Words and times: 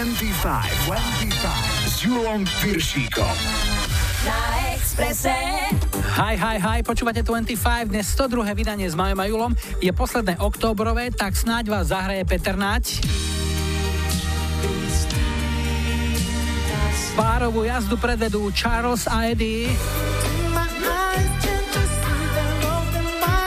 25, 0.00 0.88
25 0.88 1.84
s 1.84 2.00
Julom 2.00 2.40
Piršíkom. 2.64 3.36
Na 4.24 4.40
Exprese. 4.72 5.36
Hi, 6.16 6.40
hi, 6.40 6.56
hi, 6.56 6.80
počúvate 6.80 7.20
25, 7.20 7.92
dnes 7.92 8.08
102. 8.08 8.48
vydanie 8.56 8.88
s 8.88 8.96
Majom 8.96 9.20
a 9.20 9.28
Julom. 9.28 9.52
Je 9.84 9.92
posledné 9.92 10.40
oktobrové, 10.40 11.12
tak 11.12 11.36
snáď 11.36 11.68
vás 11.68 11.92
zahraje 11.92 12.24
Peter 12.24 12.56
Nať. 12.56 13.04
Párovú 17.12 17.68
jazdu 17.68 18.00
predvedú 18.00 18.48
Charles 18.56 19.04
a 19.04 19.28
Eddie. 19.28 19.68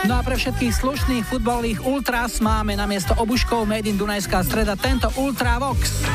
No 0.06 0.14
a 0.14 0.22
pre 0.22 0.38
všetkých 0.38 0.70
slušných 0.70 1.24
futbalových 1.26 1.82
ultras 1.82 2.38
máme 2.38 2.78
na 2.78 2.86
miesto 2.86 3.10
obuškov 3.18 3.66
Made 3.66 3.90
in 3.90 3.98
Dunajská 3.98 4.46
streda 4.46 4.78
tento 4.78 5.10
Ultra 5.18 5.58
Vox. 5.58 6.06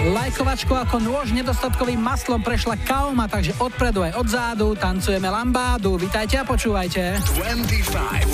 Lajkovačko 0.00 0.74
ako 0.74 0.96
nôž 1.04 1.36
nedostatkovým 1.36 2.00
maslom 2.00 2.40
prešla 2.40 2.80
Kauma, 2.88 3.28
takže 3.28 3.52
odpredu 3.60 4.00
aj 4.02 4.16
odzadu 4.16 4.72
tancujeme 4.72 5.28
lambádu. 5.28 6.00
Vítajte 6.00 6.40
a 6.40 6.44
počúvajte. 6.48 7.20
25, 7.20 8.26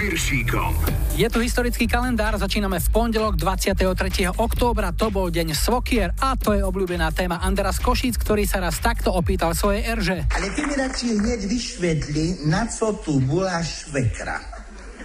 Piršíkom. 0.00 0.72
Je 1.20 1.28
tu 1.28 1.44
historický 1.44 1.84
kalendár, 1.84 2.32
začíname 2.40 2.80
v 2.80 2.88
pondelok 2.88 3.36
23. 3.36 4.32
októbra, 4.32 4.96
to 4.96 5.12
bol 5.12 5.28
deň 5.28 5.52
Svokier 5.52 6.16
a 6.24 6.40
to 6.40 6.56
je 6.56 6.64
obľúbená 6.64 7.12
téma 7.12 7.44
Andras 7.44 7.76
Košíc, 7.84 8.16
ktorý 8.16 8.48
sa 8.48 8.64
raz 8.64 8.80
takto 8.80 9.12
opýtal 9.12 9.52
svojej 9.52 9.84
erže. 9.84 10.24
Ale 10.32 10.56
ty 10.56 10.64
mi 10.64 10.72
radši 10.72 11.20
hneď 11.20 11.40
vyšvedli, 11.44 12.48
na 12.48 12.64
co 12.64 12.96
tu 13.04 13.20
bola 13.20 13.60
švekra. 13.60 14.40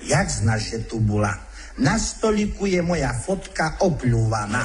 Jak 0.07 0.31
znáš, 0.31 0.71
že 0.71 0.79
tu 0.87 1.03
bola? 1.03 1.43
Na 1.75 1.99
stoliku 1.99 2.63
je 2.63 2.79
moja 2.79 3.11
fotka 3.11 3.75
opľúvaná. 3.83 4.63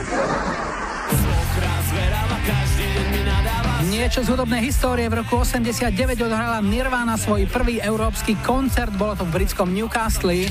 Niečo 4.00 4.25
z 4.25 4.32
hudobnej 4.32 4.64
histórie. 4.64 5.12
V 5.12 5.20
roku 5.20 5.44
89 5.44 5.93
odhrala 6.25 6.64
Nirvana 6.64 7.20
svoj 7.20 7.44
prvý 7.44 7.85
európsky 7.85 8.32
koncert. 8.41 8.88
Bolo 8.97 9.12
to 9.12 9.29
v 9.29 9.44
britskom 9.44 9.69
Newcastle. 9.76 10.49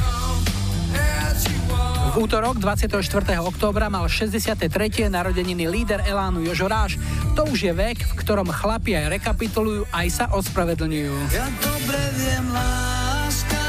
V 2.13 2.15
útorok 2.21 2.61
24. 2.61 3.01
októbra 3.41 3.89
mal 3.89 4.05
63. 4.05 4.69
narodeniny 5.09 5.65
líder 5.65 6.05
Elánu 6.05 6.45
Jožo 6.45 6.69
Ráš. 6.69 7.01
To 7.33 7.49
už 7.49 7.65
je 7.65 7.73
vek, 7.73 7.97
v 7.97 8.13
ktorom 8.21 8.53
chlapi 8.53 8.93
aj 8.93 9.17
rekapitulujú, 9.17 9.89
aj 9.97 10.07
sa 10.13 10.25
ospravedlňujú. 10.29 11.33
Ja 11.33 11.49
dobre 11.57 12.01
viem, 12.21 12.45
láska, 12.53 13.65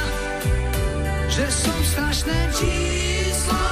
že 1.33 1.49
som 1.49 1.79
strašné 1.89 2.37
číslo 2.53 3.00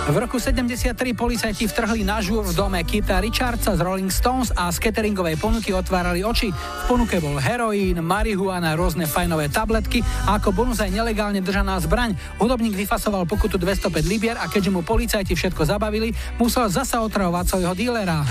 V 0.08 0.16
roku 0.16 0.40
73 0.40 0.96
policajti 1.12 1.68
vtrhli 1.68 2.00
na 2.00 2.24
žúr 2.24 2.40
v 2.40 2.56
dome 2.56 2.80
Kita 2.80 3.20
Richardsa 3.20 3.76
z 3.76 3.84
Rolling 3.84 4.08
Stones 4.08 4.48
a 4.56 4.72
z 4.72 4.80
cateringovej 4.80 5.36
ponuky 5.36 5.76
otvárali 5.76 6.24
oči. 6.24 6.48
V 6.48 6.84
ponuke 6.88 7.20
bol 7.20 7.36
heroín, 7.36 8.00
marihuana, 8.00 8.72
rôzne 8.72 9.04
fajnové 9.04 9.52
tabletky 9.52 10.00
a 10.24 10.40
ako 10.40 10.56
bonus 10.56 10.80
aj 10.80 10.96
nelegálne 10.96 11.44
držaná 11.44 11.76
zbraň. 11.84 12.16
Hudobník 12.40 12.72
vyfasoval 12.72 13.28
pokutu 13.28 13.60
205 13.60 14.08
libier 14.08 14.40
a 14.40 14.48
keďže 14.48 14.72
mu 14.72 14.80
policajti 14.80 15.36
všetko 15.36 15.68
zabavili, 15.68 16.16
musel 16.40 16.72
zasa 16.72 17.04
otravovať 17.04 17.44
svojho 17.44 17.76
dílera. 17.76 18.24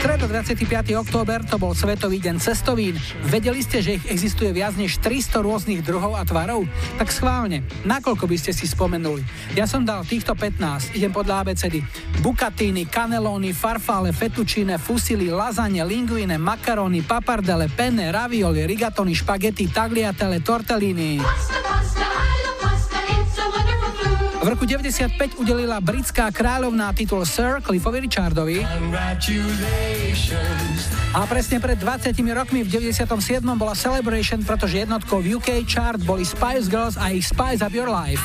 Streda 0.00 0.24
25. 0.24 0.96
október 0.96 1.44
to 1.44 1.60
bol 1.60 1.76
Svetový 1.76 2.24
deň 2.24 2.40
cestovín. 2.40 2.96
Vedeli 3.28 3.60
ste, 3.60 3.84
že 3.84 4.00
ich 4.00 4.08
existuje 4.08 4.48
viac 4.48 4.72
než 4.72 4.96
300 4.96 5.44
rôznych 5.44 5.84
druhov 5.84 6.16
a 6.16 6.24
tvarov? 6.24 6.64
Tak 6.96 7.12
schválne, 7.12 7.68
nakoľko 7.84 8.24
by 8.24 8.32
ste 8.40 8.56
si 8.56 8.64
spomenuli? 8.64 9.20
Ja 9.52 9.68
som 9.68 9.84
dal 9.84 10.08
týchto 10.08 10.32
15, 10.32 10.96
idem 10.96 11.12
podľa 11.12 11.44
ABCD. 11.44 11.84
Bucatini, 12.24 12.88
caneloni, 12.88 13.52
farfale, 13.52 14.16
fettuccine, 14.16 14.80
fusili, 14.80 15.28
lasagne, 15.28 15.84
linguine, 15.84 16.40
makarony, 16.40 17.04
papardele, 17.04 17.68
penne, 17.68 18.08
ravioli, 18.08 18.64
rigatoni, 18.64 19.12
špagety, 19.12 19.68
tagliatelle, 19.68 20.40
tortellini. 20.40 21.20
V 24.40 24.48
roku 24.48 24.64
95 24.64 25.36
udelila 25.36 25.84
britská 25.84 26.32
kráľovná 26.32 26.96
titul 26.96 27.28
Sir 27.28 27.60
Cliffovi 27.60 28.08
Richardovi. 28.08 28.64
A 31.12 31.20
presne 31.28 31.60
pred 31.60 31.76
20 31.76 32.16
rokmi 32.32 32.64
v 32.64 32.68
97. 32.72 33.44
bola 33.60 33.76
Celebration, 33.76 34.40
pretože 34.40 34.80
jednotkou 34.80 35.20
v 35.20 35.36
UK 35.36 35.68
chart 35.68 36.00
boli 36.08 36.24
Spice 36.24 36.72
Girls 36.72 36.96
a 36.96 37.12
ich 37.12 37.28
Spice 37.28 37.60
Up 37.60 37.76
Your 37.76 37.92
Life. 37.92 38.24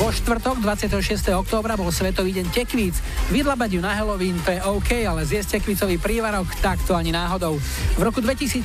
Vo 0.00 0.08
štvrtok 0.08 0.64
26. 0.64 1.28
októbra 1.36 1.76
bol 1.76 1.92
Svetový 1.92 2.32
deň 2.32 2.48
tekvíc. 2.56 2.96
Vydlabať 3.28 3.76
ju 3.76 3.84
na 3.84 3.92
Halloween 3.92 4.32
to 4.40 4.48
je 4.48 4.60
OK, 4.64 5.04
ale 5.04 5.28
zjesť 5.28 5.60
tekvicový 5.60 6.00
prívarok 6.00 6.48
tak 6.64 6.80
to 6.88 6.96
ani 6.96 7.12
náhodou. 7.12 7.60
V 7.60 8.00
roku 8.00 8.24
2007 8.24 8.64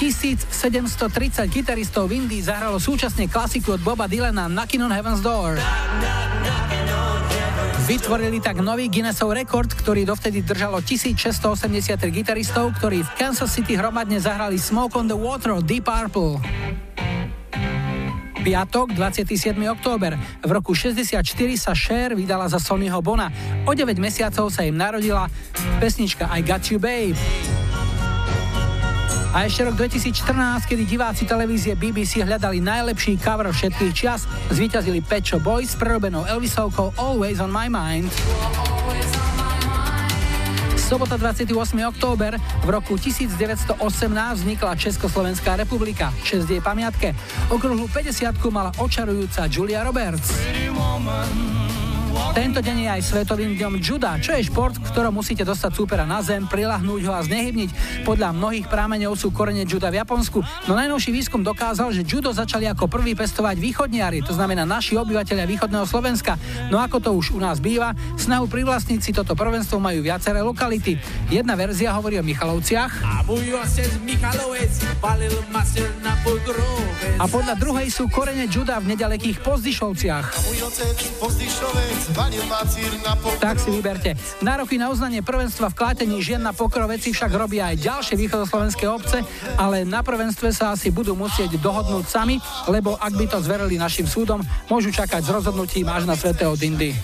1730 0.00 0.48
gitaristov 1.52 2.08
v 2.08 2.40
zahralo 2.40 2.80
súčasne 2.80 3.28
klasiku 3.28 3.76
od 3.76 3.84
Boba 3.84 4.08
Dylana 4.08 4.48
Knockin' 4.48 4.80
on 4.80 4.96
Heaven's 4.96 5.20
Door. 5.20 5.60
Vytvorili 7.84 8.40
tak 8.40 8.64
nový 8.64 8.88
Guinnessov 8.88 9.36
rekord, 9.36 9.68
ktorý 9.68 10.08
dovtedy 10.08 10.40
držalo 10.40 10.80
1683 10.80 12.00
gitaristov, 12.08 12.72
ktorí 12.80 13.04
v 13.04 13.10
Kansas 13.20 13.52
City 13.52 13.76
hromadne 13.76 14.16
zahrali 14.16 14.56
Smoke 14.56 14.96
on 14.96 15.04
the 15.04 15.20
Water 15.20 15.60
od 15.60 15.68
Deep 15.68 15.84
Purple 15.84 16.40
piatok, 18.46 18.94
27. 18.94 19.58
október. 19.74 20.14
V 20.38 20.50
roku 20.54 20.70
64 20.70 21.18
sa 21.58 21.74
Cher 21.74 22.14
vydala 22.14 22.46
za 22.46 22.62
Sonnyho 22.62 23.02
Bona. 23.02 23.26
O 23.66 23.74
9 23.74 23.98
mesiacov 23.98 24.54
sa 24.54 24.62
im 24.62 24.78
narodila 24.78 25.26
pesnička 25.82 26.30
I 26.30 26.46
Got 26.46 26.70
You 26.70 26.78
Babe. 26.78 27.18
A 29.34 29.50
ešte 29.50 29.66
rok 29.66 29.74
2014, 29.74 30.62
kedy 30.62 30.86
diváci 30.86 31.26
televízie 31.26 31.74
BBC 31.74 32.22
hľadali 32.22 32.62
najlepší 32.62 33.18
cover 33.18 33.50
všetkých 33.50 33.92
čias, 33.92 34.30
zvíťazili 34.54 35.02
Pecho 35.02 35.42
Boys 35.42 35.74
s 35.74 35.76
prerobenou 35.76 36.22
Elvisovkou 36.24 36.94
Always 36.94 37.42
on 37.42 37.50
my 37.50 37.66
mind 37.66 38.08
sobota 40.86 41.16
28. 41.18 41.50
október 41.82 42.38
v 42.62 42.68
roku 42.70 42.94
1918 42.94 44.38
vznikla 44.38 44.78
Československá 44.78 45.58
republika. 45.58 46.14
6 46.22 46.46
jej 46.46 46.62
pamiatke. 46.62 47.10
Okruhu 47.50 47.90
50 47.90 48.38
mala 48.54 48.70
očarujúca 48.78 49.50
Julia 49.50 49.82
Roberts. 49.82 50.30
Tento 52.36 52.60
deň 52.60 52.76
je 52.84 52.88
aj 53.00 53.02
svetovým 53.16 53.56
dňom 53.56 53.80
juda, 53.80 54.20
čo 54.20 54.36
je 54.36 54.44
šport, 54.44 54.76
v 54.76 54.84
ktorom 54.92 55.16
musíte 55.16 55.40
dostať 55.40 55.72
súpera 55.72 56.04
na 56.04 56.20
zem, 56.20 56.44
prilahnúť 56.44 57.08
ho 57.08 57.16
a 57.16 57.24
znehybniť. 57.24 58.04
Podľa 58.04 58.36
mnohých 58.36 58.68
prámeňov 58.68 59.16
sú 59.16 59.32
korene 59.32 59.64
juda 59.64 59.88
v 59.88 60.04
Japonsku, 60.04 60.44
no 60.68 60.76
najnovší 60.76 61.16
výskum 61.16 61.40
dokázal, 61.40 61.96
že 61.96 62.04
judo 62.04 62.36
začali 62.36 62.68
ako 62.68 62.92
prvý 62.92 63.16
pestovať 63.16 63.56
východniari, 63.56 64.20
to 64.20 64.36
znamená 64.36 64.68
naši 64.68 65.00
obyvateľia 65.00 65.48
východného 65.48 65.88
Slovenska. 65.88 66.36
No 66.68 66.76
ako 66.76 67.00
to 67.00 67.10
už 67.16 67.32
u 67.32 67.40
nás 67.40 67.56
býva, 67.56 67.96
snahu 68.20 68.44
privlastniť 68.52 69.00
si 69.00 69.16
toto 69.16 69.32
prvenstvo 69.32 69.80
majú 69.80 70.04
viaceré 70.04 70.44
lokality. 70.44 71.00
Jedna 71.32 71.56
verzia 71.56 71.96
hovorí 71.96 72.20
o 72.20 72.24
Michalovciach 72.28 73.00
a 77.16 77.24
podľa 77.24 77.54
druhej 77.56 77.88
sú 77.88 78.12
korene 78.12 78.44
juda 78.44 78.76
v 78.76 78.92
nedalekých 78.92 79.40
Pozdišovciach. 79.40 80.36
Tak 83.38 83.56
si 83.62 83.68
vyberte. 83.70 84.18
Nároky 84.42 84.76
na 84.80 84.90
uznanie 84.90 85.22
prvenstva 85.22 85.70
v 85.70 85.78
klátení 85.78 86.18
žien 86.24 86.42
na 86.42 86.50
pokroveci 86.50 87.14
však 87.14 87.30
robia 87.30 87.70
aj 87.70 87.76
ďalšie 87.78 88.14
východoslovenské 88.18 88.84
obce, 88.90 89.22
ale 89.54 89.86
na 89.86 90.02
prvenstve 90.02 90.50
sa 90.50 90.74
asi 90.74 90.90
budú 90.90 91.14
musieť 91.14 91.54
dohodnúť 91.60 92.04
sami, 92.08 92.42
lebo 92.66 92.98
ak 92.98 93.12
by 93.14 93.26
to 93.30 93.38
zverili 93.38 93.78
našim 93.78 94.08
súdom, 94.10 94.42
môžu 94.66 94.90
čakať 94.90 95.22
s 95.22 95.30
rozhodnutím 95.30 95.86
až 95.86 96.08
na 96.08 96.18
svetého 96.18 96.58
Dindy. 96.58 96.96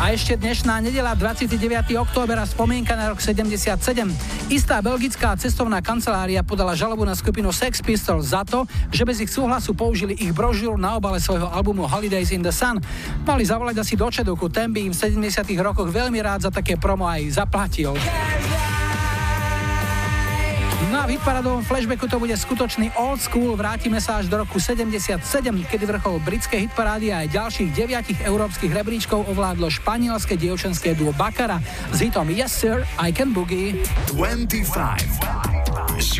A 0.00 0.16
ešte 0.16 0.32
dnešná 0.32 0.80
nedela 0.80 1.12
29. 1.12 1.60
október 2.00 2.32
a 2.40 2.48
spomienka 2.48 2.96
na 2.96 3.12
rok 3.12 3.20
77. 3.20 3.76
Istá 4.48 4.80
belgická 4.80 5.36
cestovná 5.36 5.84
kancelária 5.84 6.40
podala 6.40 6.72
žalobu 6.72 7.04
na 7.04 7.12
skupinu 7.12 7.52
Sex 7.52 7.84
Pistols 7.84 8.32
za 8.32 8.40
to, 8.48 8.64
že 8.88 9.04
bez 9.04 9.20
ich 9.20 9.28
súhlasu 9.28 9.76
použili 9.76 10.16
ich 10.16 10.32
brožúru 10.32 10.80
na 10.80 10.96
obale 10.96 11.20
svojho 11.20 11.52
albumu 11.52 11.84
Holidays 11.84 12.32
in 12.32 12.40
the 12.40 12.48
Sun. 12.48 12.80
Mali 13.28 13.44
zavolať 13.44 13.84
asi 13.84 13.92
do 13.92 14.08
Čeduchu, 14.08 14.48
ten 14.48 14.72
by 14.72 14.88
im 14.88 14.96
v 14.96 15.20
70. 15.20 15.44
rokoch 15.60 15.92
veľmi 15.92 16.16
rád 16.24 16.48
za 16.48 16.50
také 16.50 16.80
promo 16.80 17.04
aj 17.04 17.36
zaplatil. 17.36 17.92
Yeah, 17.92 18.40
yeah. 18.48 18.79
No 20.90 20.98
a 20.98 21.06
v 21.06 21.14
hitparadovom 21.14 21.62
flashbacku 21.62 22.10
to 22.10 22.18
bude 22.18 22.34
skutočný 22.34 22.90
old 22.98 23.22
school. 23.22 23.54
Vrátime 23.54 24.02
sa 24.02 24.18
až 24.18 24.26
do 24.26 24.42
roku 24.42 24.58
77, 24.58 25.22
kedy 25.70 25.84
vrchol 25.86 26.18
britské 26.18 26.66
hitparády 26.66 27.14
a 27.14 27.22
aj 27.22 27.30
ďalších 27.30 27.70
deviatich 27.70 28.18
európskych 28.26 28.74
rebríčkov 28.74 29.22
ovládlo 29.30 29.70
španielské 29.70 30.34
dievčenské 30.34 30.98
duo 30.98 31.14
Bakara 31.14 31.62
s 31.94 32.02
hitom 32.02 32.26
Yes 32.34 32.50
Sir, 32.58 32.82
I 32.98 33.14
Can 33.14 33.30
Boogie. 33.30 33.78
25 34.10 34.66
s 36.00 36.18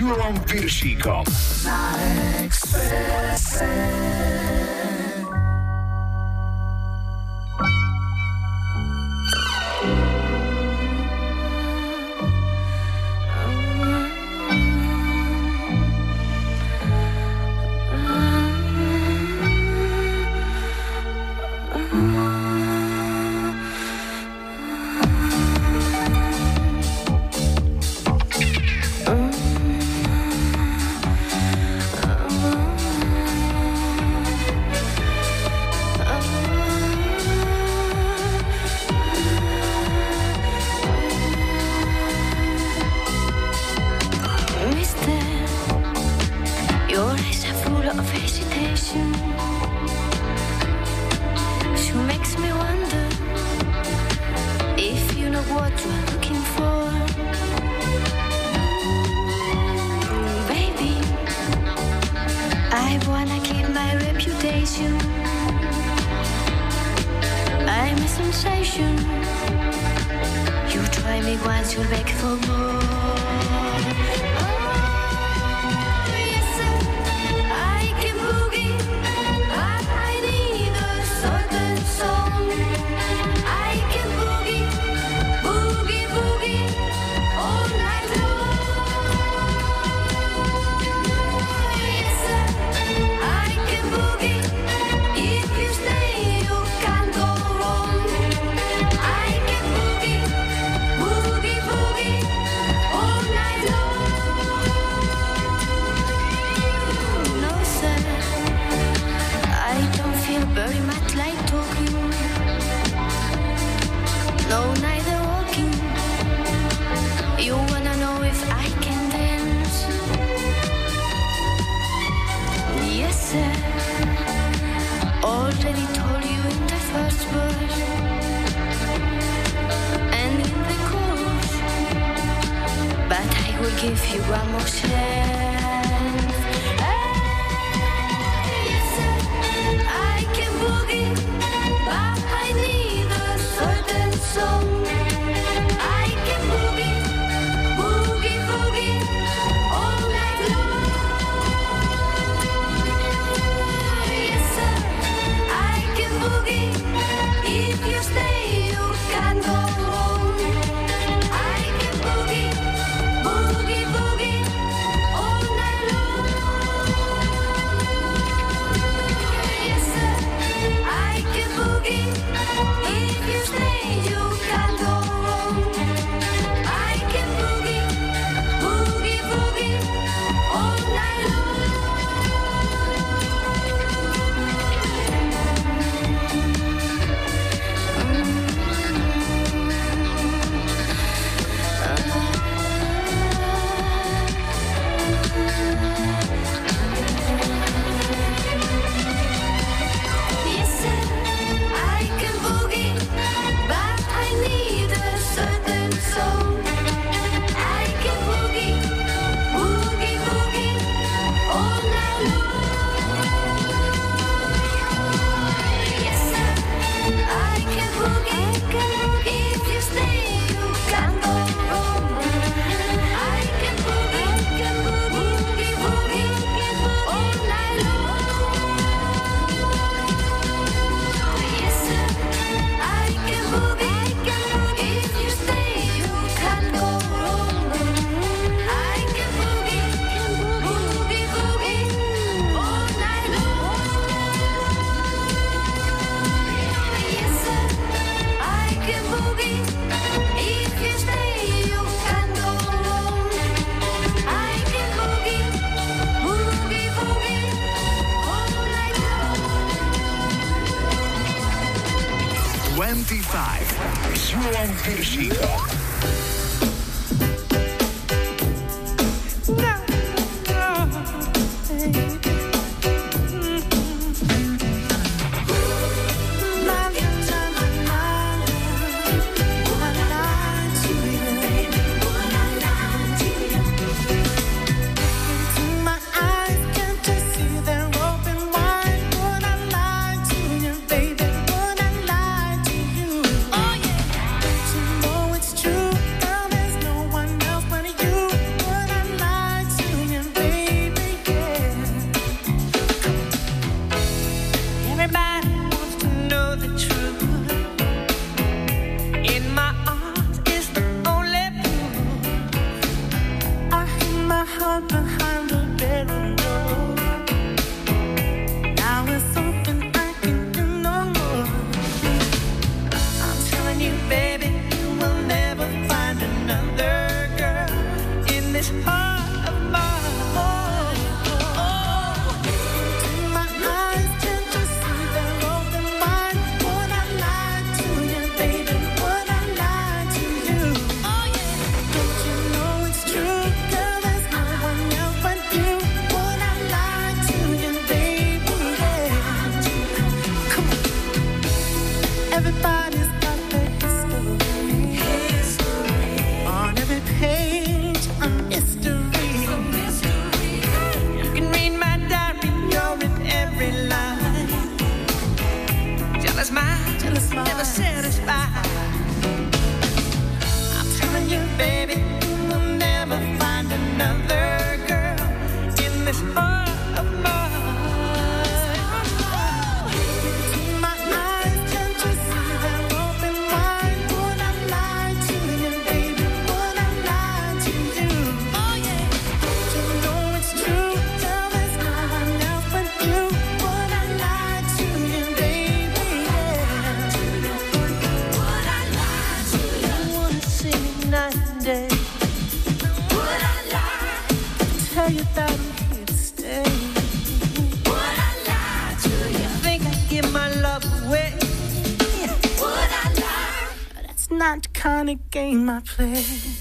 gain 415.41 415.65
my 415.65 415.81
place. 415.81 416.60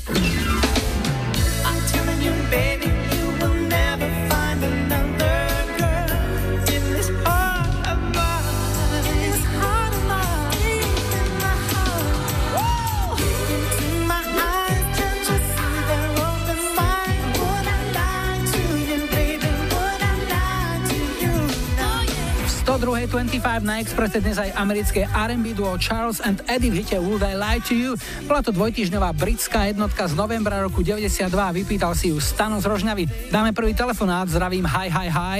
Na 23.80 23.88
Expresse 23.88 24.20
dnes 24.20 24.36
aj 24.36 24.60
americké 24.60 25.08
R&B 25.08 25.56
duo 25.56 25.72
Charles 25.80 26.20
and 26.28 26.44
Eddie 26.52 26.68
v 26.68 26.84
hite 26.84 27.00
Would 27.00 27.24
I 27.24 27.32
Lie 27.32 27.64
to 27.64 27.72
You. 27.72 27.96
Bola 28.28 28.44
to 28.44 28.52
dvojtyžňová 28.52 29.16
britská 29.16 29.72
jednotka 29.72 30.04
z 30.04 30.20
novembra 30.20 30.60
roku 30.60 30.84
92 30.84 31.32
a 31.32 31.56
vypýtal 31.56 31.96
si 31.96 32.12
ju 32.12 32.20
Stano 32.20 32.60
z 32.60 32.68
Rožňavy. 32.68 33.32
Dáme 33.32 33.56
prvý 33.56 33.72
telefonát, 33.72 34.28
zdravím, 34.28 34.68
hi, 34.68 34.92
hi, 34.92 35.08
hi. 35.08 35.40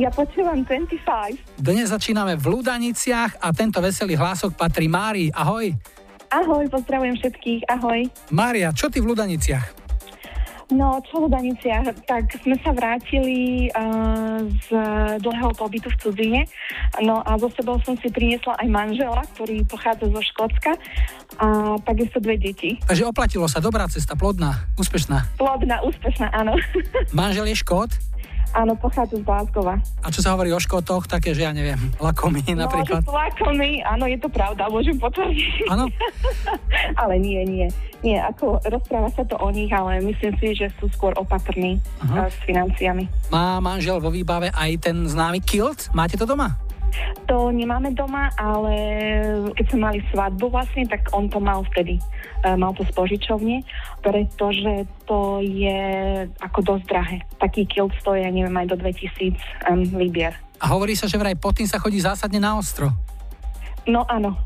Ja 0.00 0.08
počúvam 0.08 0.64
25. 0.64 1.60
Dnes 1.60 1.92
začíname 1.92 2.40
v 2.40 2.48
Ludaniciach 2.48 3.36
a 3.44 3.52
tento 3.52 3.84
veselý 3.84 4.16
hlások 4.16 4.56
patrí 4.56 4.88
Márii. 4.88 5.28
Ahoj. 5.28 5.76
Ahoj, 6.32 6.64
pozdravujem 6.72 7.20
všetkých, 7.20 7.68
ahoj. 7.68 8.08
Mária, 8.32 8.72
čo 8.72 8.88
ty 8.88 9.04
v 9.04 9.12
Ludaniciach? 9.12 9.80
No, 10.70 11.02
čo 11.02 11.26
v 11.26 11.34
Daniciach, 11.34 12.06
tak 12.06 12.30
sme 12.46 12.54
sa 12.62 12.70
vrátili 12.70 13.66
uh, 13.74 14.38
z 14.46 14.68
dlhého 15.18 15.50
pobytu 15.58 15.90
v 15.90 15.98
cudzine. 15.98 16.40
No 16.98 17.22
a 17.22 17.38
zo 17.38 17.46
sebou 17.54 17.78
som 17.86 17.94
si 18.02 18.10
priniesla 18.10 18.58
aj 18.58 18.66
manžela, 18.66 19.22
ktorý 19.38 19.62
pochádza 19.62 20.10
zo 20.10 20.20
Škótska 20.34 20.74
a 21.38 21.78
takisto 21.86 22.18
dve 22.18 22.34
deti. 22.34 22.82
Takže 22.82 23.06
oplatilo 23.06 23.46
sa, 23.46 23.62
dobrá 23.62 23.86
cesta, 23.86 24.18
plodná, 24.18 24.66
úspešná. 24.74 25.38
Plodná, 25.38 25.78
úspešná, 25.86 26.34
áno. 26.34 26.58
Manžel 27.14 27.46
je 27.46 27.56
Škót? 27.62 27.94
Áno, 28.50 28.74
pochádza 28.74 29.14
z 29.14 29.22
Glasgowa. 29.22 29.78
A 30.02 30.10
čo 30.10 30.26
sa 30.26 30.34
hovorí 30.34 30.50
o 30.50 30.58
škotoch, 30.58 31.06
také, 31.06 31.30
že 31.30 31.46
ja 31.46 31.54
neviem, 31.54 31.78
lakomy 32.02 32.42
no, 32.50 32.66
napríklad? 32.66 33.06
No, 33.06 33.14
lakomy, 33.14 33.78
áno, 33.86 34.10
je 34.10 34.18
to 34.18 34.26
pravda, 34.26 34.66
môžem 34.66 34.98
potvrdiť. 34.98 35.70
Áno? 35.70 35.86
ale 37.06 37.14
nie, 37.22 37.46
nie. 37.46 37.70
Nie, 38.02 38.18
ako 38.26 38.58
rozpráva 38.66 39.06
sa 39.14 39.22
to 39.22 39.38
o 39.38 39.48
nich, 39.54 39.70
ale 39.70 40.02
myslím 40.02 40.34
si, 40.42 40.58
že 40.58 40.66
sú 40.82 40.90
skôr 40.90 41.14
opatrní 41.14 41.78
uh, 42.02 42.26
s 42.26 42.34
financiami. 42.42 43.06
Má 43.30 43.62
manžel 43.62 44.02
vo 44.02 44.10
výbave 44.10 44.50
aj 44.50 44.82
ten 44.82 45.06
známy 45.06 45.38
kilt? 45.46 45.86
Máte 45.94 46.18
to 46.18 46.26
doma? 46.26 46.58
To 47.26 47.54
nemáme 47.54 47.94
doma, 47.94 48.30
ale 48.34 48.74
keď 49.54 49.64
sme 49.70 49.78
mali 49.80 49.98
svadbu 50.10 50.50
vlastne, 50.50 50.86
tak 50.90 51.10
on 51.14 51.30
to 51.30 51.38
mal 51.38 51.62
vtedy. 51.74 51.98
E, 52.42 52.56
mal 52.58 52.74
to 52.74 52.82
z 52.86 52.92
požičovne, 52.94 53.62
pretože 54.02 54.86
to 55.06 55.38
je 55.42 55.80
ako 56.42 56.58
dosť 56.74 56.84
drahé. 56.90 57.18
Taký 57.38 57.66
kilt 57.70 57.94
stojí, 58.02 58.26
neviem, 58.26 58.54
aj 58.56 58.66
do 58.74 58.76
2000 58.78 59.36
um, 59.70 59.86
libier. 59.94 60.34
A 60.60 60.68
hovorí 60.74 60.92
sa, 60.92 61.08
že 61.08 61.16
vraj 61.16 61.38
pod 61.38 61.56
tým 61.56 61.68
sa 61.70 61.80
chodí 61.80 62.02
zásadne 62.02 62.42
na 62.42 62.58
ostro. 62.58 62.92
No 63.88 64.04
áno. 64.06 64.36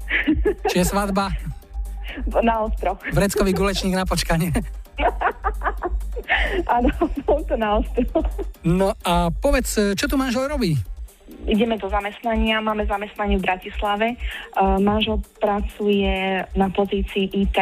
Čiže 0.70 0.94
svadba? 0.94 1.34
Na 2.30 2.62
ostro. 2.62 2.94
Vreckový 3.10 3.50
gulečník 3.50 3.98
na 3.98 4.06
počkanie. 4.06 4.54
Áno, 6.70 6.88
bol 7.26 7.42
to 7.44 7.58
na 7.58 7.82
ostro. 7.82 8.22
No 8.62 8.94
a 9.02 9.28
povedz, 9.34 9.98
čo 9.98 10.06
tu 10.06 10.14
manžel 10.16 10.46
robí? 10.46 10.78
Ideme 11.48 11.76
do 11.76 11.88
zamestnania, 11.88 12.64
máme 12.64 12.87
zamestnanie 12.88 13.38
v 13.38 13.46
Bratislave. 13.46 14.16
Uh, 14.57 14.80
manžel 14.80 15.20
pracuje 15.40 16.44
na 16.57 16.68
pozícii 16.72 17.30
IT 17.33 17.59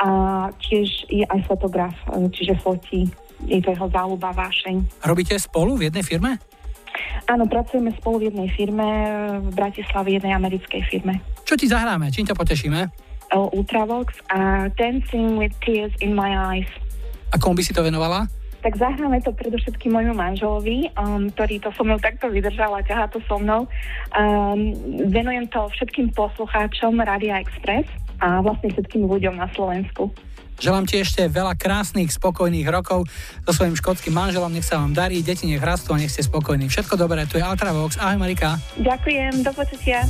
a 0.00 0.08
tiež 0.56 0.88
je 1.12 1.28
aj 1.28 1.44
fotograf, 1.44 1.92
e, 2.08 2.32
čiže 2.32 2.56
fotí. 2.64 3.04
Je 3.44 3.60
to 3.60 3.76
jeho 3.76 3.88
záľuba, 3.92 4.32
vášeň. 4.32 5.04
Robíte 5.04 5.36
spolu 5.36 5.76
v 5.76 5.92
jednej 5.92 6.00
firme? 6.00 6.40
Áno, 7.28 7.44
pracujeme 7.44 7.92
spolu 8.00 8.24
v 8.24 8.32
jednej 8.32 8.48
firme, 8.56 8.86
v 9.44 9.50
Bratislave, 9.52 10.16
jednej 10.16 10.32
americkej 10.32 10.82
firme. 10.88 11.20
Čo 11.44 11.54
ti 11.60 11.68
zahráme? 11.68 12.08
Čím 12.08 12.32
ťa 12.32 12.36
potešíme? 12.36 12.80
Ultravox 13.30 14.10
a 14.32 14.72
Dancing 14.74 15.38
with 15.38 15.54
Tears 15.62 15.94
in 16.02 16.16
My 16.16 16.32
Eyes. 16.32 16.70
A 17.30 17.38
komu 17.38 17.60
by 17.60 17.62
si 17.62 17.76
to 17.76 17.84
venovala? 17.84 18.26
Tak 18.60 18.76
zahráme 18.76 19.20
to 19.24 19.32
predovšetkým 19.32 19.92
môjmu 19.92 20.14
manželovi, 20.14 20.92
um, 20.96 21.32
ktorý 21.32 21.60
to 21.60 21.72
so 21.74 21.82
mnou 21.84 21.96
takto 21.96 22.28
vydržal 22.28 22.76
a 22.76 22.84
ťahá 22.84 23.08
to 23.08 23.20
so 23.24 23.40
mnou. 23.40 23.66
Um, 24.12 24.76
venujem 25.08 25.48
to 25.48 25.68
všetkým 25.72 26.12
poslucháčom 26.12 27.00
Radia 27.00 27.40
Express 27.40 27.88
a 28.20 28.44
vlastne 28.44 28.68
všetkým 28.72 29.08
ľuďom 29.08 29.34
na 29.40 29.48
Slovensku. 29.56 30.12
Želám 30.60 30.84
ti 30.84 31.00
ešte 31.00 31.24
veľa 31.24 31.56
krásnych, 31.56 32.12
spokojných 32.12 32.68
rokov 32.68 33.08
so 33.48 33.52
svojím 33.56 33.80
škótským 33.80 34.12
manželom. 34.12 34.52
Nech 34.52 34.68
sa 34.68 34.76
vám 34.76 34.92
darí, 34.92 35.24
deti 35.24 35.48
nech 35.48 35.64
rastú 35.64 35.96
a 35.96 36.00
nech 36.00 36.12
ste 36.12 36.20
spokojní. 36.20 36.68
Všetko 36.68 37.00
dobré, 37.00 37.24
tu 37.24 37.40
je 37.40 37.44
Ultravox. 37.44 37.96
Ahoj 37.96 38.20
Marika. 38.20 38.60
Ďakujem, 38.76 39.40
do 39.40 39.56
počutia. 39.56 40.04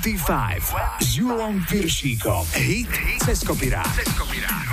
25 0.00 1.04
s 1.04 1.20
Julom 1.20 1.60
Piršíkom. 1.68 2.48
Hit 2.56 2.88
cez 3.20 3.44
kopirát. 3.44 3.84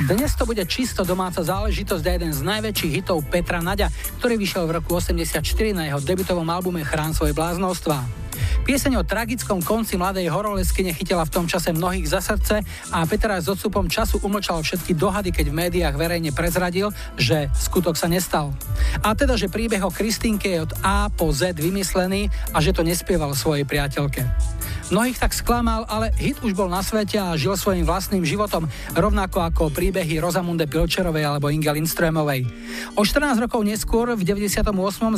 Dnes 0.08 0.32
to 0.40 0.48
bude 0.48 0.64
čisto 0.72 1.04
domáca 1.04 1.44
záležitosť 1.44 2.04
a 2.08 2.12
jeden 2.16 2.32
z 2.32 2.48
najväčších 2.48 3.04
hitov 3.04 3.28
Petra 3.28 3.60
Naďa, 3.60 3.92
ktorý 4.24 4.40
vyšiel 4.40 4.72
v 4.72 4.80
roku 4.80 4.96
84 4.96 5.44
na 5.76 5.92
jeho 5.92 6.00
debutovom 6.00 6.48
albume 6.48 6.80
Chrán 6.88 7.12
svoje 7.12 7.36
bláznostva. 7.36 8.08
Pieseň 8.64 9.00
o 9.00 9.08
tragickom 9.08 9.60
konci 9.60 10.00
mladej 10.00 10.32
horolesky 10.32 10.84
nechytila 10.88 11.28
v 11.28 11.34
tom 11.36 11.44
čase 11.44 11.76
mnohých 11.76 12.08
za 12.08 12.24
srdce 12.24 12.64
a 12.96 13.04
Peter 13.04 13.36
s 13.36 13.52
odstupom 13.52 13.92
času 13.92 14.24
umlčal 14.24 14.64
všetky 14.64 14.96
dohady, 14.96 15.36
keď 15.36 15.52
v 15.52 15.60
médiách 15.60 15.96
verejne 16.00 16.32
prezradil, 16.32 16.96
že 17.20 17.52
skutok 17.52 18.00
sa 18.00 18.08
nestal. 18.08 18.56
A 19.04 19.12
teda, 19.12 19.36
že 19.36 19.52
príbeh 19.52 19.84
o 19.84 19.92
Kristínke 19.92 20.56
je 20.56 20.64
od 20.64 20.72
A 20.88 21.12
po 21.12 21.36
Z 21.36 21.60
vymyslený 21.60 22.32
a 22.56 22.64
že 22.64 22.72
to 22.72 22.84
nespieval 22.84 23.36
svojej 23.36 23.68
priateľke. 23.68 24.56
Mnohých 24.88 25.20
tak 25.20 25.36
sklamal, 25.36 25.84
ale 25.92 26.16
hit 26.16 26.40
už 26.40 26.56
bol 26.56 26.72
na 26.72 26.80
svete 26.80 27.20
a 27.20 27.36
žil 27.36 27.60
svojim 27.60 27.84
vlastným 27.84 28.24
životom, 28.24 28.72
rovnako 28.96 29.44
ako 29.44 29.68
príbehy 29.68 30.24
Rozamunde 30.24 30.64
Pilčerovej 30.64 31.28
alebo 31.28 31.52
Inge 31.52 31.68
Lindströmovej. 31.68 32.48
O 32.96 33.04
14 33.04 33.36
rokov 33.44 33.68
neskôr, 33.68 34.16
v 34.16 34.24
98. 34.24 34.64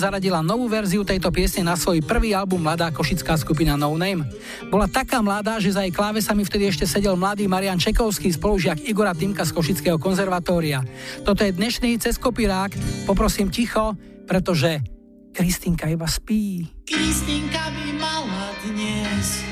zaradila 0.01 0.41
novú 0.41 0.65
verziu 0.65 1.05
tejto 1.05 1.29
piesne 1.29 1.69
na 1.69 1.77
svoj 1.77 2.01
prvý 2.01 2.34
album 2.34 2.65
Mladá 2.65 2.89
košická 2.89 3.38
skupina 3.38 3.77
No 3.77 3.93
Name. 3.93 4.25
Bola 4.73 4.89
taká 4.89 5.21
mladá, 5.21 5.62
že 5.62 5.69
za 5.69 5.86
jej 5.86 5.93
klávesami 5.93 6.41
vtedy 6.49 6.73
ešte 6.73 6.89
sedel 6.89 7.13
mladý 7.13 7.45
Marian 7.45 7.77
Čekovský, 7.77 8.34
spolužiak 8.34 8.89
Igora 8.89 9.13
Timka 9.13 9.45
z 9.45 9.53
Košického 9.53 10.01
konzervatória. 10.01 10.82
Toto 11.21 11.45
je 11.45 11.53
dnešný 11.53 12.01
cez 12.01 12.17
kopirák. 12.17 12.73
Poprosím 13.05 13.53
ticho, 13.53 13.93
pretože 14.25 14.82
Kristinka 15.29 15.86
iba 15.86 16.10
spí. 16.10 16.65
Kristinka 16.89 17.69
by 17.69 17.86
mala 18.01 18.49
dnes 18.65 19.48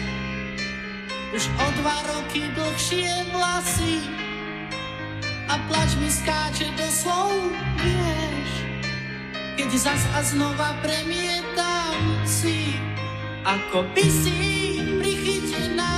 už 1.37 1.53
o 1.53 1.67
dva 1.85 1.97
roky 2.17 2.49
dlhšie 2.57 3.29
vlasy. 3.29 4.01
A 5.45 5.61
plač 5.69 5.93
mi 6.01 6.09
skáče 6.09 6.73
do 6.73 6.87
slov, 6.89 7.29
vieš, 7.77 8.51
keď 9.53 9.69
zas 9.77 10.01
a 10.17 10.25
znova 10.25 10.73
premietam 10.81 12.25
si, 12.25 12.81
ako 13.45 13.85
by 13.93 14.05
si 14.09 14.81
prichytená. 14.97 15.93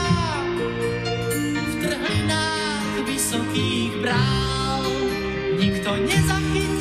V 1.56 1.74
trhlinách 1.88 2.94
vysokých 3.08 3.96
brál. 4.04 4.84
Nikto 5.56 6.04
nezachytí 6.04 6.79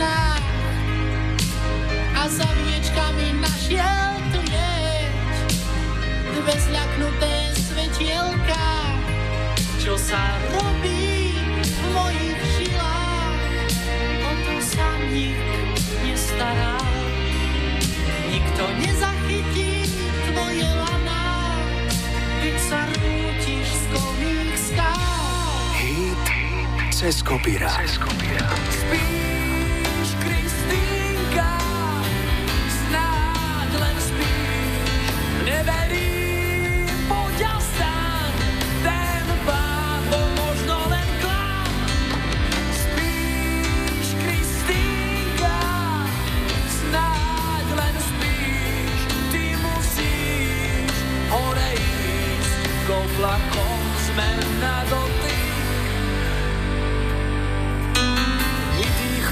zvenách 0.00 0.44
a 2.16 2.22
za 2.28 2.48
viečkami 2.64 3.36
našiel 3.36 4.08
tu 4.32 4.40
jeď 4.48 5.12
dve 6.40 6.54
zľaknuté 6.56 7.34
svetielka, 7.52 8.66
čo 9.76 10.00
sa 10.00 10.20
robí 10.56 11.36
v 11.60 11.84
mojich 11.92 12.40
žilách, 12.56 13.40
o 14.24 14.32
to 14.48 14.56
sa 14.64 14.88
nik 15.12 15.44
nestará. 16.00 16.80
Nikto 18.32 18.64
nezachytí 18.80 19.84
tvoje 20.32 20.64
laná, 20.64 21.60
keď 22.40 22.56
sa 22.56 22.80
rútiš 22.88 23.68
z 23.68 23.84
kolmých 23.92 24.56
skál. 24.56 25.04
Hit 25.76 26.24
cez 26.88 27.20
kopírák. 27.20 27.84
Spíš, 27.84 29.49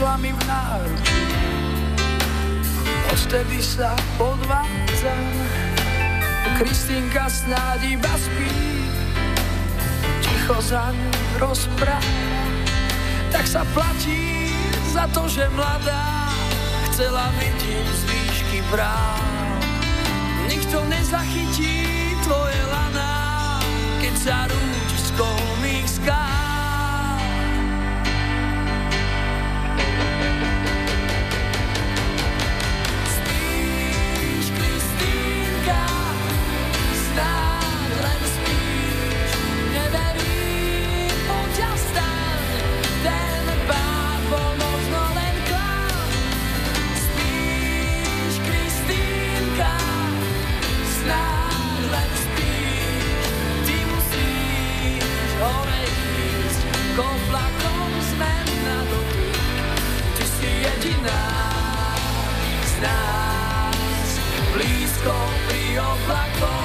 Vytichla 0.09 0.25
mi 0.25 0.33
v 0.33 0.45
náručí, 0.49 1.25
odtedy 3.13 3.61
sa 3.61 3.93
podvádzam. 4.17 5.25
Kristýnka 6.57 7.29
snáď 7.29 7.93
iba 7.93 8.15
spí, 8.17 8.49
ticho 10.25 10.65
za 10.65 10.97
ňu 10.97 11.13
rozpráva. 11.37 12.01
Tak 13.29 13.45
sa 13.45 13.69
platí 13.77 14.49
za 14.97 15.05
to, 15.13 15.29
že 15.29 15.45
mladá 15.53 16.33
chcela 16.89 17.29
vidieť 17.37 17.87
z 17.93 18.03
výšky 18.09 18.59
práv. 18.73 19.21
Nikto 20.49 20.89
nezachytí 20.89 21.85
tvoje 22.25 22.61
laná, 22.73 23.61
keď 24.01 24.15
sa 24.17 24.37
rútiš 24.49 25.01
z 25.05 25.11
kolmých 25.21 25.89
skál. 26.01 26.38
black 66.09 66.41
ball. 66.41 66.58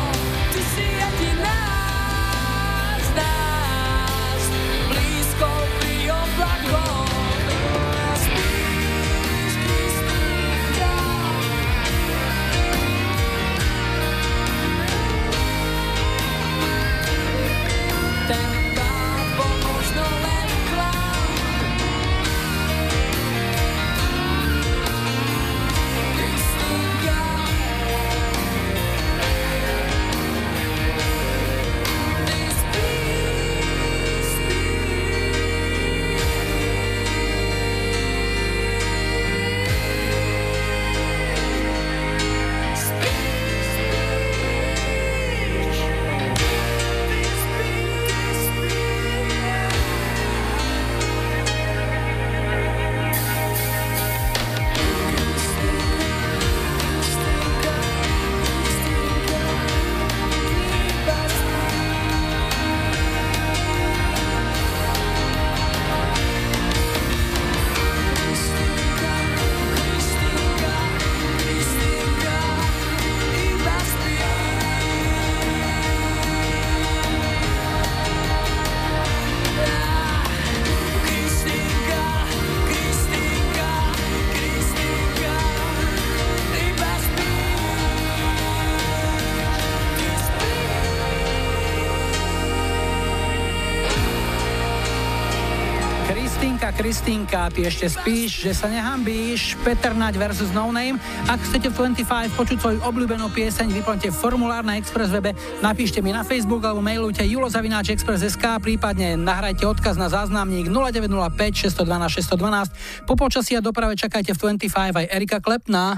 Kristínka, 96.83 97.47
ty 97.47 97.63
ešte 97.63 97.87
spíš, 97.87 98.43
že 98.43 98.51
sa 98.51 98.67
nehambíš, 98.67 99.55
Peter 99.63 99.95
Naď 99.95 100.19
versus 100.19 100.51
No 100.51 100.67
Name. 100.67 100.99
Ak 101.31 101.39
chcete 101.39 101.71
v 101.71 101.95
25 101.95 102.35
počuť 102.35 102.59
svoju 102.59 102.79
obľúbenú 102.83 103.31
pieseň, 103.31 103.71
vyplňte 103.71 104.11
formulár 104.11 104.67
na 104.67 104.75
Express 104.75 105.07
webe, 105.07 105.31
napíšte 105.63 106.03
mi 106.03 106.11
na 106.11 106.27
Facebook 106.27 106.59
alebo 106.59 106.83
mailujte 106.83 107.23
julozavináčexpress.sk, 107.23 108.59
prípadne 108.59 109.15
nahrajte 109.15 109.63
odkaz 109.63 109.95
na 109.95 110.11
záznamník 110.11 110.67
0905 110.67 111.71
612 111.71 112.19
612. 112.19 113.07
Po 113.07 113.15
počasí 113.15 113.55
a 113.55 113.63
doprave 113.63 113.95
čakajte 113.95 114.35
v 114.35 114.59
25 114.59 114.67
aj 114.75 115.07
Erika 115.07 115.39
Klepná. 115.39 115.95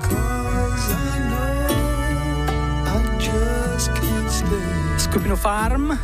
Skupinu 5.01 5.33
Farm. 5.33 5.97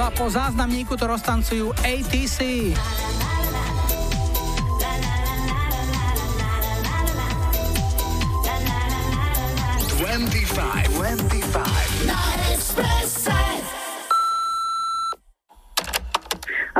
No 0.00 0.08
a 0.08 0.16
po 0.16 0.32
záznamníku 0.32 0.96
to 0.96 1.12
roztancujú 1.12 1.76
ATC. 1.76 2.72
25, 10.00 11.79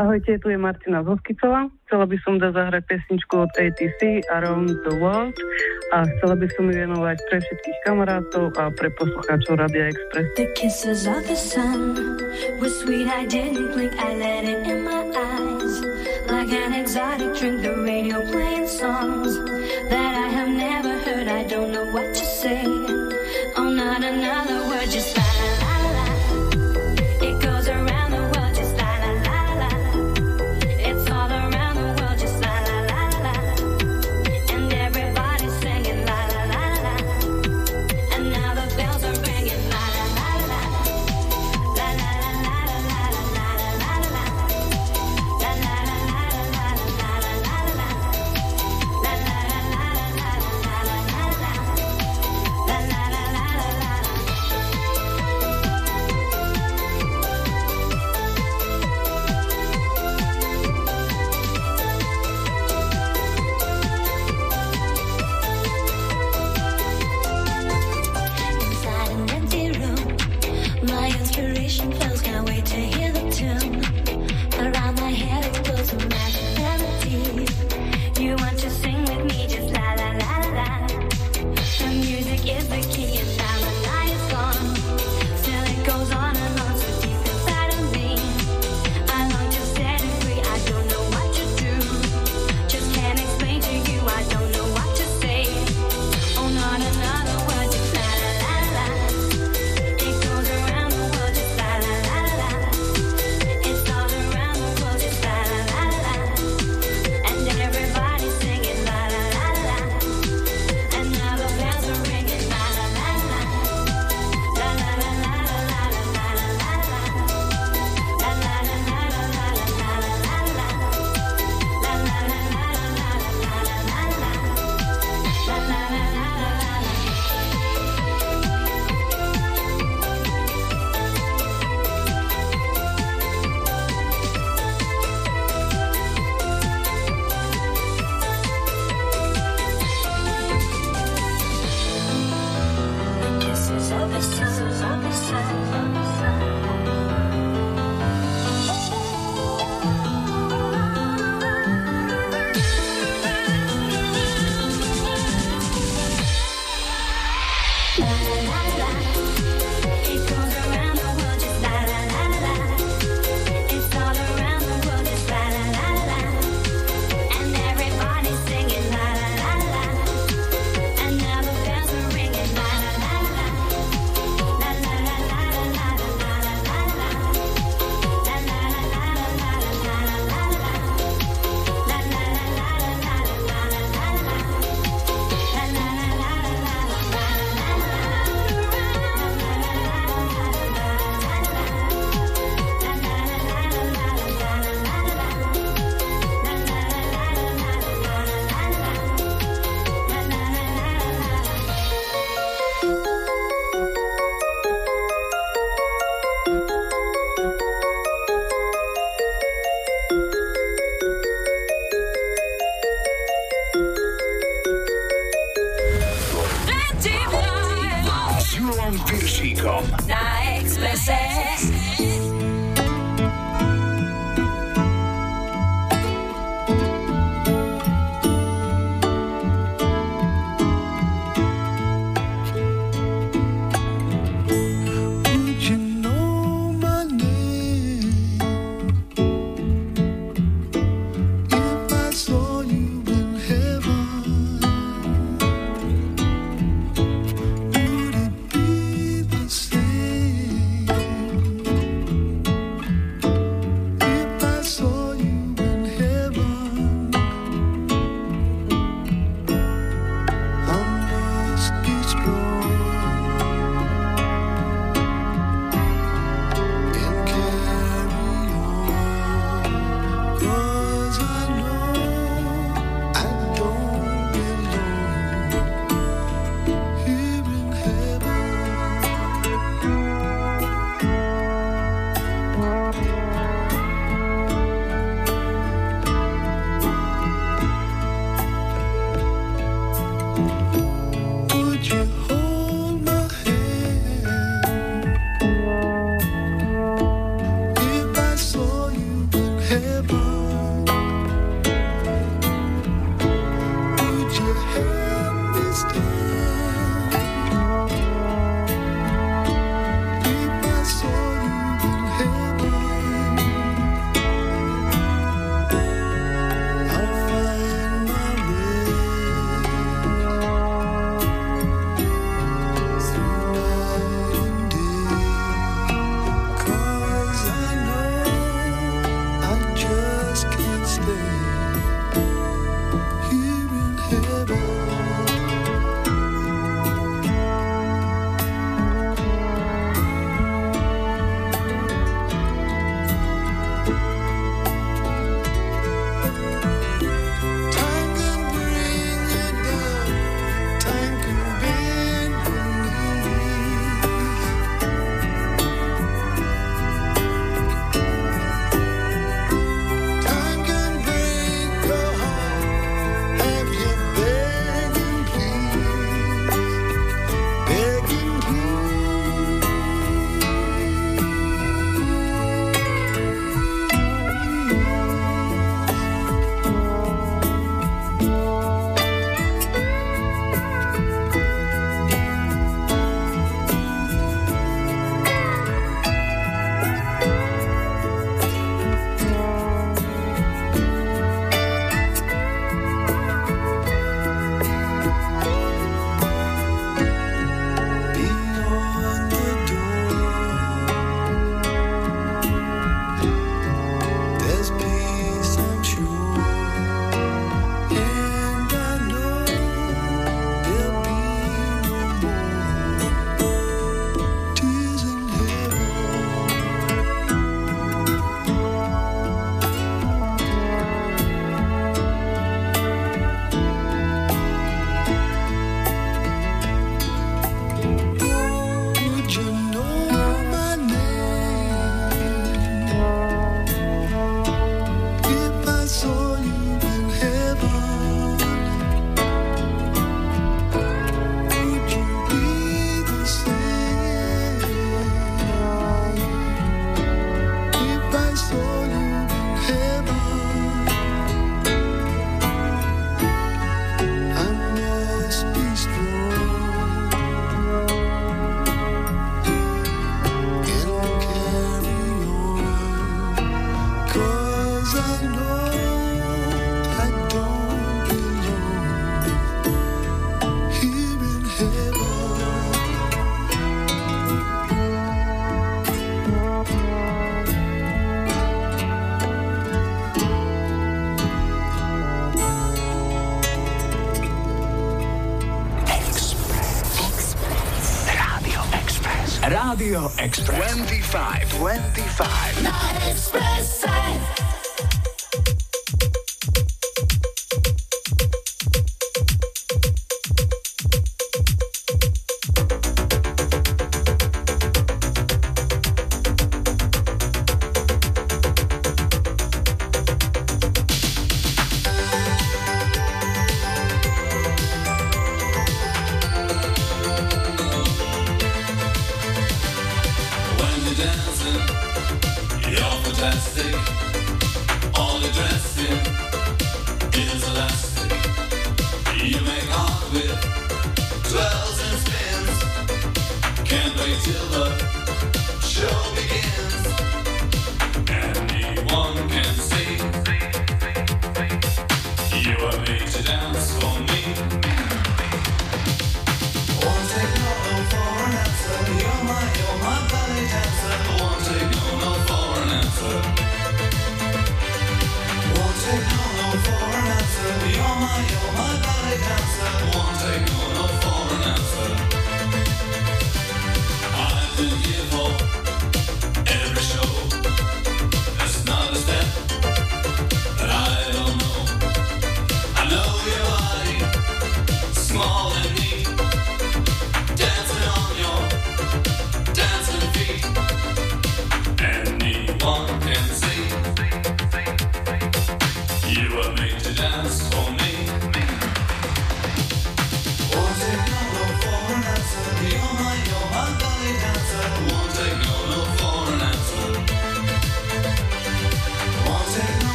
Ahojte, 0.00 0.40
tu 0.40 0.48
je 0.48 0.56
Martina 0.56 1.04
Zoskicová. 1.04 1.68
Chcela 1.84 2.08
by 2.08 2.16
som 2.24 2.40
dať 2.40 2.56
zahrať 2.56 2.82
pesničku 2.88 3.36
od 3.36 3.52
ATC 3.52 4.24
Around 4.32 4.72
the 4.88 4.96
World 4.96 5.36
a 5.92 6.08
chcela 6.08 6.40
by 6.40 6.48
som 6.56 6.72
ju 6.72 6.74
venovať 6.80 7.20
pre 7.28 7.36
všetkých 7.44 7.78
kamarátov 7.84 8.48
a 8.56 8.72
pre 8.80 8.88
poslucháčov 8.96 9.60
Radia 9.60 9.92
Express. 9.92 10.24
The 10.40 10.48
kisses 10.56 11.04
of 11.04 11.20
the 11.28 11.36
sun 11.36 12.00
were 12.64 12.72
sweet, 12.80 13.12
I 13.12 13.28
didn't 13.28 13.76
blink, 13.76 13.92
I 14.00 14.16
let 14.16 14.48
it 14.48 14.64
in 14.64 14.88
my 14.88 15.04
eyes. 15.04 15.74
Like 16.32 16.48
an 16.48 16.80
exotic 16.80 17.36
drink, 17.36 17.60
the 17.60 17.76
radio 17.84 18.24
playing 18.32 18.72
songs 18.72 19.36
that 19.92 20.12
I 20.16 20.28
have 20.32 20.48
never 20.48 20.96
heard, 21.04 21.28
I 21.28 21.44
don't 21.44 21.76
know 21.76 21.84
what 21.92 22.08
to 22.16 22.24
say. 22.24 22.64
Oh, 23.60 23.68
not 23.68 24.00
another 24.00 24.64
word, 24.64 24.88
just 24.88 25.19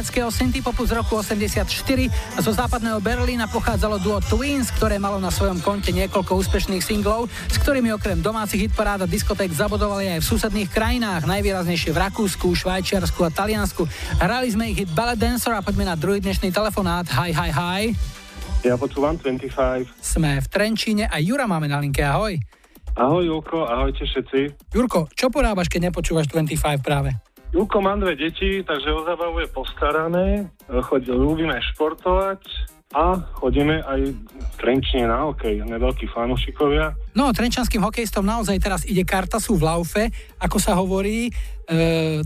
nemeckého 0.00 0.32
synthpopu 0.32 0.88
z 0.88 0.96
roku 0.96 1.12
84 1.12 1.60
a 2.08 2.40
zo 2.40 2.56
západného 2.56 3.04
Berlína 3.04 3.44
pochádzalo 3.52 4.00
duo 4.00 4.16
Twins, 4.24 4.72
ktoré 4.72 4.96
malo 4.96 5.20
na 5.20 5.28
svojom 5.28 5.60
konte 5.60 5.92
niekoľko 5.92 6.40
úspešných 6.40 6.80
singlov, 6.80 7.28
s 7.28 7.60
ktorými 7.60 7.92
okrem 7.92 8.16
domácich 8.24 8.64
hitparád 8.64 9.04
a 9.04 9.06
diskoték 9.06 9.52
zabudovali 9.52 10.16
aj 10.16 10.24
v 10.24 10.28
susedných 10.32 10.72
krajinách, 10.72 11.28
najvýraznejšie 11.28 11.92
v 11.92 12.00
Rakúsku, 12.00 12.48
Švajčiarsku 12.48 13.20
a 13.20 13.28
Taliansku. 13.28 13.84
Hrali 14.16 14.48
sme 14.48 14.72
ich 14.72 14.80
hit 14.80 14.90
Ballet 14.96 15.20
Dancer 15.20 15.52
a 15.52 15.60
poďme 15.60 15.84
na 15.84 16.00
druhý 16.00 16.24
dnešný 16.24 16.48
telefonát. 16.48 17.04
Hi, 17.20 17.36
hi, 17.36 17.52
hi. 17.52 17.82
Ja 18.64 18.80
počúvam 18.80 19.20
25. 19.20 19.52
Sme 20.00 20.40
v 20.40 20.46
Trenčíne 20.48 21.12
a 21.12 21.20
Jura 21.20 21.44
máme 21.44 21.68
na 21.68 21.76
linke. 21.76 22.00
Ahoj. 22.00 22.40
Ahoj 22.96 23.20
Julko, 23.28 23.68
ahojte 23.68 24.08
všetci. 24.08 24.72
Jurko, 24.72 25.12
čo 25.12 25.28
porábaš, 25.28 25.68
keď 25.68 25.92
nepočúvaš 25.92 26.24
25 26.32 26.80
práve? 26.80 27.20
Julko 27.50 27.82
má 27.82 27.98
dve 27.98 28.14
deti, 28.14 28.62
takže 28.62 28.94
o 28.94 29.02
zábavu 29.02 29.42
je 29.42 29.48
postarané. 29.50 30.46
Ľúbime 30.70 31.58
športovať 31.74 32.38
a 32.94 33.18
chodíme 33.38 33.82
aj 33.82 34.14
Trenčine 34.58 35.10
na 35.10 35.26
hokej, 35.26 35.66
neveľkí 35.66 36.06
fanúšikovia. 36.14 36.94
No, 37.18 37.34
trenčanským 37.34 37.82
hokejistom 37.82 38.22
naozaj 38.22 38.58
teraz 38.62 38.80
ide 38.86 39.02
karta, 39.02 39.42
sú 39.42 39.58
v 39.58 39.66
laufe, 39.66 40.02
ako 40.38 40.58
sa 40.62 40.78
hovorí, 40.78 41.30
e, 41.30 41.32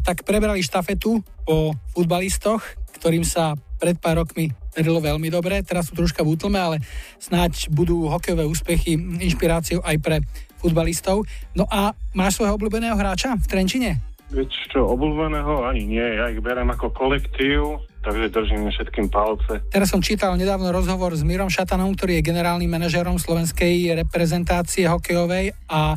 tak 0.04 0.28
prebrali 0.28 0.60
štafetu 0.60 1.24
po 1.44 1.72
futbalistoch, 1.96 2.60
ktorým 3.00 3.24
sa 3.24 3.56
pred 3.80 3.96
pár 3.96 4.24
rokmi 4.24 4.52
darilo 4.76 5.00
veľmi 5.00 5.28
dobre, 5.32 5.60
teraz 5.64 5.88
sú 5.88 5.96
troška 5.96 6.20
v 6.20 6.36
útlme, 6.36 6.60
ale 6.60 6.76
snáď 7.16 7.72
budú 7.72 8.08
hokejové 8.12 8.44
úspechy 8.44 8.96
inšpiráciou 8.96 9.80
aj 9.84 9.96
pre 10.04 10.16
futbalistov. 10.60 11.24
No 11.56 11.64
a 11.68 11.96
máš 12.12 12.40
svojho 12.40 12.56
obľúbeného 12.56 12.96
hráča 12.96 13.36
v 13.36 13.46
Trenčine? 13.48 14.13
Vieš 14.34 14.74
čo, 14.74 14.90
obľúbeného 14.90 15.62
ani 15.62 15.86
nie, 15.86 16.02
ja 16.02 16.26
ich 16.26 16.42
berem 16.42 16.66
ako 16.66 16.90
kolektív, 16.90 17.86
takže 18.02 18.34
držím 18.34 18.66
všetkým 18.66 19.06
palce. 19.06 19.62
Teraz 19.70 19.94
som 19.94 20.02
čítal 20.02 20.34
nedávno 20.34 20.74
rozhovor 20.74 21.14
s 21.14 21.22
Mirom 21.22 21.46
Šatanom, 21.46 21.94
ktorý 21.94 22.18
je 22.18 22.28
generálnym 22.34 22.66
manažerom 22.66 23.14
slovenskej 23.22 23.94
reprezentácie 23.94 24.90
hokejovej 24.90 25.54
a 25.70 25.94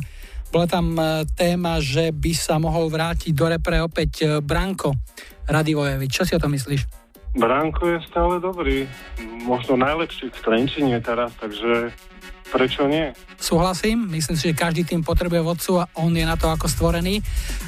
bola 0.48 0.66
tam 0.70 0.96
e, 0.96 1.26
téma, 1.36 1.82
že 1.82 2.14
by 2.14 2.32
sa 2.32 2.56
mohol 2.56 2.88
vrátiť 2.88 3.34
do 3.34 3.46
repre 3.50 3.82
opäť 3.84 4.12
e, 4.22 4.26
Branko 4.40 4.96
Radivojevič. 5.44 6.08
Čo 6.08 6.24
si 6.24 6.32
o 6.32 6.40
to 6.40 6.48
myslíš? 6.48 7.07
Branko 7.36 7.82
je 7.86 7.98
stále 8.08 8.40
dobrý, 8.40 8.88
možno 9.44 9.76
najlepší 9.76 10.32
v 10.32 10.38
Trenčine 10.40 10.96
teraz, 11.04 11.32
takže 11.36 11.92
Prečo 12.48 12.88
nie? 12.88 13.12
Súhlasím, 13.36 14.08
myslím 14.08 14.36
si, 14.40 14.48
že 14.48 14.56
každý 14.56 14.82
tým 14.88 15.04
potrebuje 15.04 15.44
vodcu 15.44 15.84
a 15.84 15.88
on 16.00 16.16
je 16.16 16.24
na 16.24 16.32
to 16.40 16.48
ako 16.48 16.64
stvorený. 16.64 17.20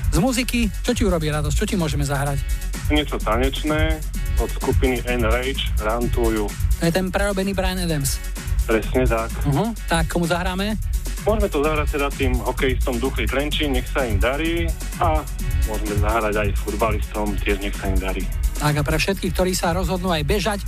Z 0.09 0.19
muziky, 0.19 0.73
čo 0.81 0.97
ti 0.97 1.05
urobí 1.05 1.29
radosť? 1.29 1.53
Čo 1.53 1.69
ti 1.69 1.77
môžeme 1.77 2.01
zahrať? 2.01 2.41
Niečo 2.89 3.21
tanečné 3.21 4.01
od 4.41 4.49
skupiny 4.49 5.05
N-Rage, 5.05 5.69
Run 5.85 6.09
to 6.09 6.33
You. 6.33 6.47
To 6.81 6.83
je 6.89 6.93
ten 6.97 7.13
prerobený 7.13 7.53
Brian 7.53 7.77
Adams. 7.77 8.17
Presne 8.65 9.05
tak. 9.05 9.29
Uh-huh. 9.45 9.69
Tak, 9.85 10.09
komu 10.09 10.25
zahráme? 10.25 10.81
Môžeme 11.29 11.49
to 11.53 11.61
zahrať 11.61 12.01
teda 12.01 12.09
tým 12.17 12.33
hokejistom 12.41 12.97
Duchli 12.97 13.29
Trenčín, 13.29 13.77
nech 13.77 13.85
sa 13.93 14.09
im 14.09 14.17
darí 14.17 14.65
a 14.97 15.21
môžeme 15.69 16.01
zahrať 16.01 16.35
aj 16.41 16.49
futbalistom, 16.57 17.37
tiež 17.45 17.61
nech 17.61 17.77
sa 17.77 17.93
im 17.93 18.01
darí. 18.01 18.25
Tak 18.61 18.77
a 18.77 18.83
pre 18.85 19.01
všetkých, 19.01 19.33
ktorí 19.33 19.53
sa 19.57 19.73
rozhodnú 19.73 20.13
aj 20.13 20.23
bežať, 20.29 20.61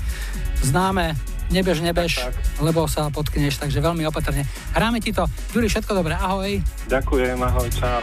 známe 0.65 1.13
nebež, 1.53 1.85
nebež, 1.85 2.25
tak, 2.25 2.33
tak. 2.33 2.65
lebo 2.65 2.89
sa 2.89 3.13
potkneš, 3.13 3.61
takže 3.61 3.85
veľmi 3.85 4.09
opatrne. 4.09 4.49
Hráme 4.73 4.99
ti 5.05 5.13
to. 5.13 5.29
Juri, 5.53 5.69
všetko 5.69 5.93
dobré, 6.01 6.17
ahoj. 6.17 6.57
Ďakujem, 6.89 7.37
ahoj, 7.37 7.69
čau. 7.77 8.01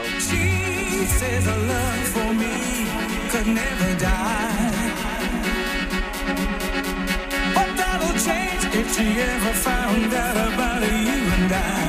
She 8.99 9.05
ever 9.05 9.53
found 9.53 10.13
out 10.13 10.53
about 10.53 10.81
you 10.81 10.89
and 10.89 11.53
I. 11.53 11.88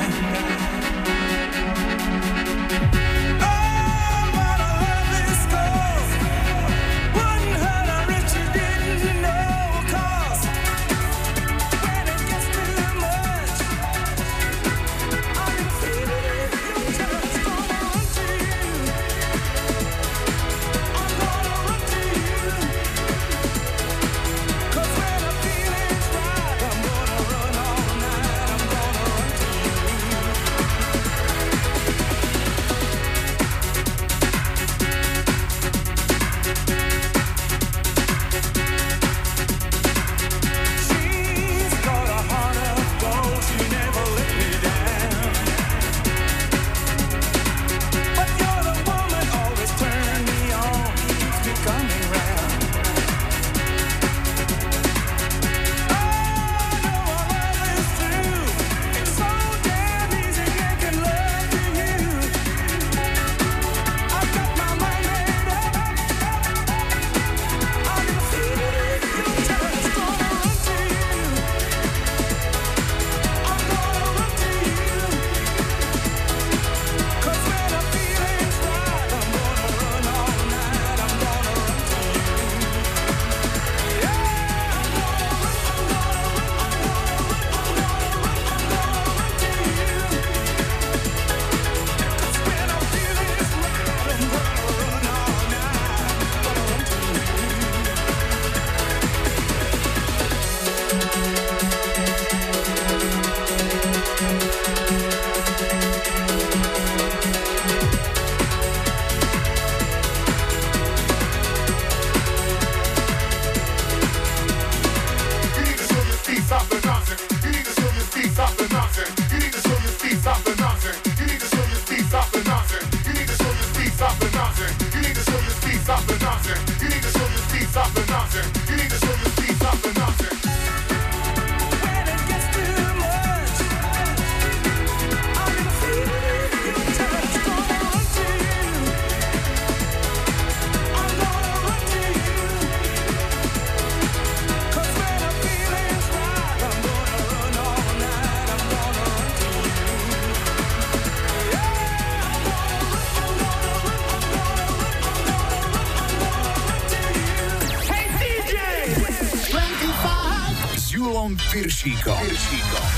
Piršíkom. 161.51 162.15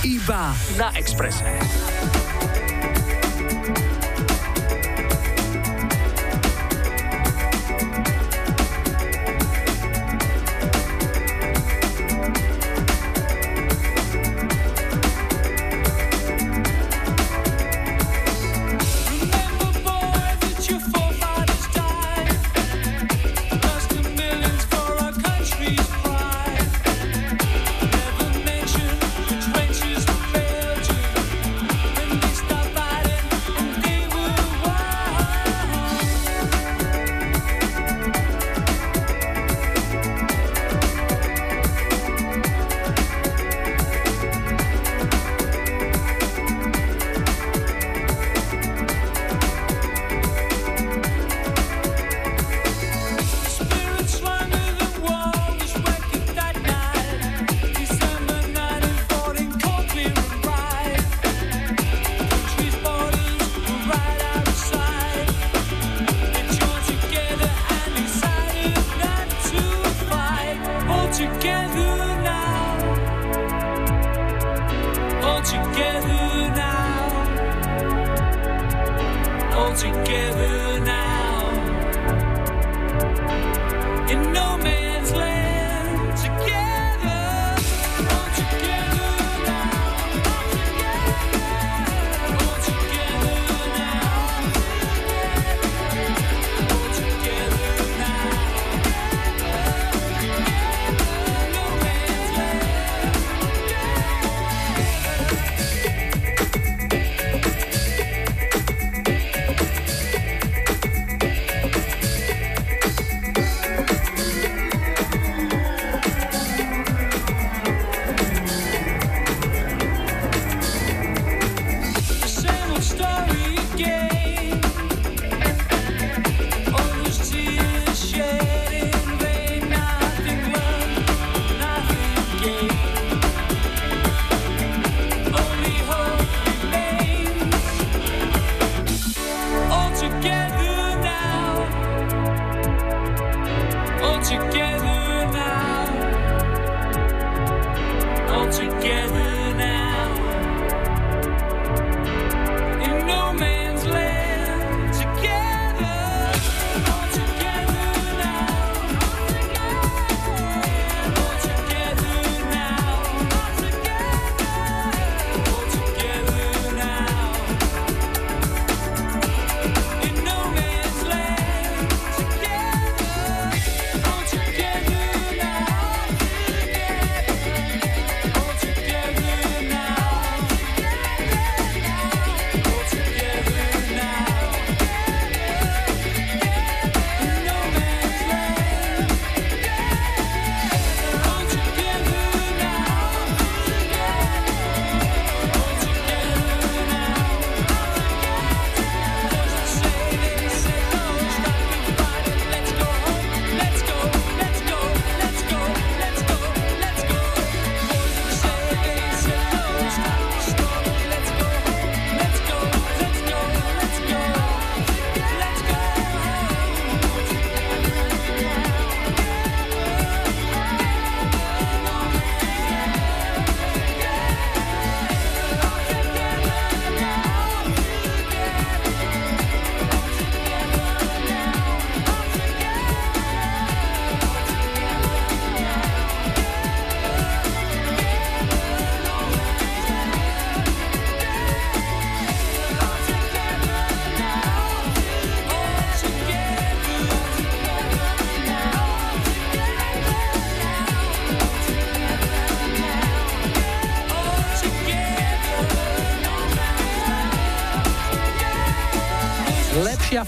Iba 0.06 0.54
na 0.78 0.94
Exprese. 0.94 1.58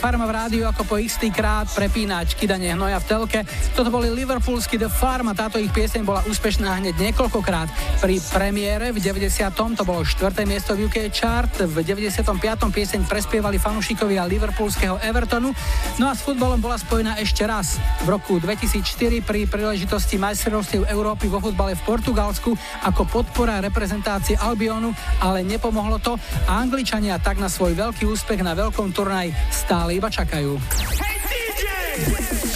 Farma 0.05 0.29
v 0.29 0.37
rádiu 0.37 0.69
ako 0.69 0.85
po 0.85 0.95
istý 1.01 1.33
krát 1.33 1.65
prepínač 1.73 2.37
kydanie 2.37 2.77
hnoja 2.77 3.01
v 3.01 3.09
telke. 3.09 3.41
Toto 3.73 3.89
boli 3.89 4.13
Liverpoolsky 4.13 4.77
The 4.77 4.85
Farm 4.85 5.25
a 5.25 5.33
táto 5.33 5.57
ich 5.57 5.73
pieseň 5.73 6.05
bola 6.05 6.21
úspešná 6.29 6.77
hneď 6.77 7.09
niekoľkokrát. 7.09 7.97
Pri 8.05 8.21
premiére 8.29 8.93
v 8.93 9.01
90. 9.01 9.33
to 9.49 9.81
bolo 9.81 10.05
4. 10.05 10.29
miesto 10.45 10.77
v 10.77 10.85
UK 10.85 11.09
chart, 11.09 11.57
v 11.57 11.81
95. 11.81 12.21
pieseň 12.69 13.01
prespievali 13.09 13.57
fanúšikovia 13.57 14.29
Liverpoolského 14.29 15.01
Evertonu, 15.01 15.49
no 15.97 16.05
a 16.05 16.13
s 16.13 16.21
futbolom 16.21 16.61
bola 16.61 16.77
spojená 16.77 17.17
ešte 17.17 17.41
raz. 17.49 17.81
V 18.05 18.13
roku 18.13 18.37
2004 18.37 19.25
pri 19.25 19.49
príležitosti 19.49 20.21
majstrovstiev 20.21 20.85
Európy 20.85 21.33
vo 21.33 21.41
futbale 21.41 21.73
v 21.73 21.81
Portugalsku 21.81 22.53
ako 22.85 23.09
podpora 23.09 23.57
reprezentácie 23.57 24.37
Albionu, 24.37 24.93
ale 25.17 25.41
nepomohlo 25.41 25.97
to 25.97 26.13
a 26.45 26.61
Angličania 26.61 27.17
tak 27.17 27.41
na 27.41 27.49
svoj 27.49 27.73
veľký 27.73 28.05
úspech 28.05 28.45
na 28.45 28.53
veľkom 28.53 28.93
turnaj 28.93 29.33
stále 29.49 29.94
iba 29.95 30.11
čakajú. 30.11 30.59
Hey 30.99 31.17
DJ! 31.23 31.63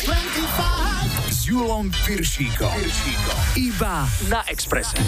25 0.03 1.47
Julom 1.47 1.87
Piršíkom. 2.03 2.75
Iba 3.55 4.03
na 4.27 4.43
Exprese. 4.51 4.99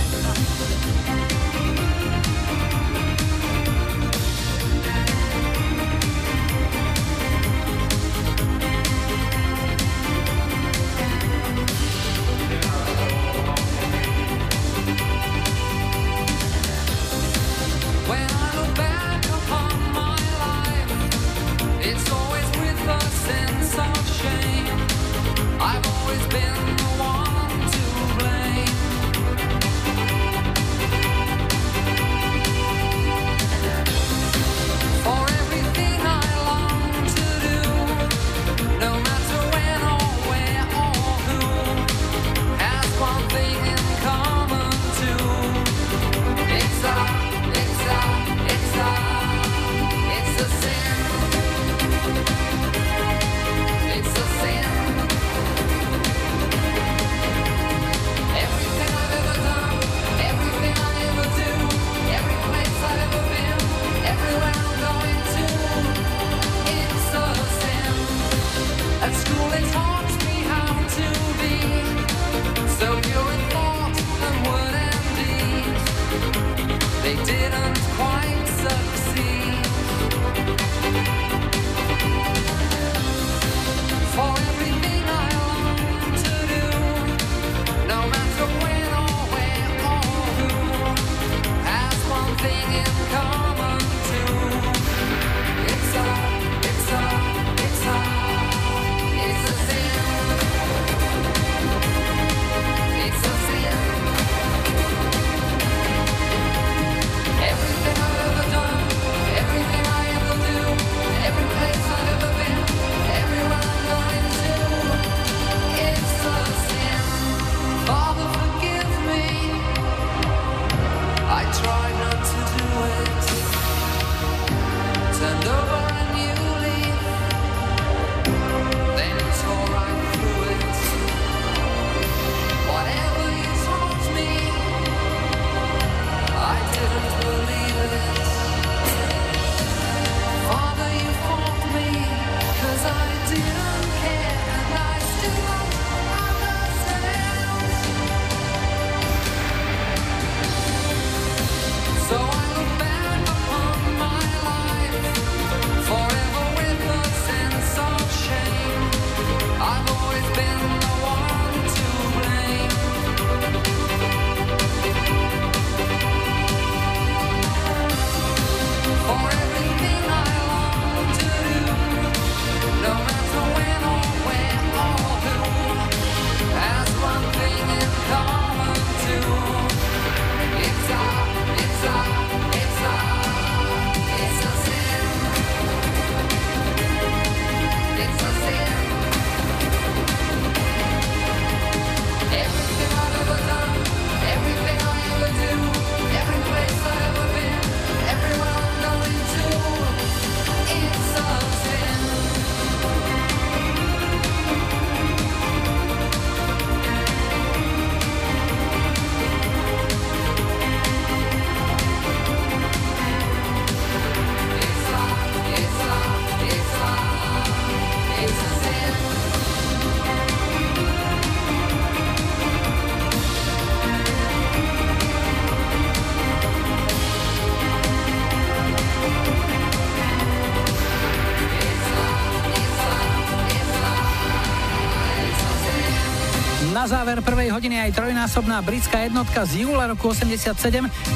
Záver 236.91 237.23
prvej 237.23 237.55
hodiny 237.55 237.87
aj 237.87 238.03
trojnásobná 238.03 238.59
britská 238.59 239.07
jednotka 239.07 239.47
z 239.47 239.63
júla 239.63 239.87
roku 239.87 240.11
87, 240.11 240.51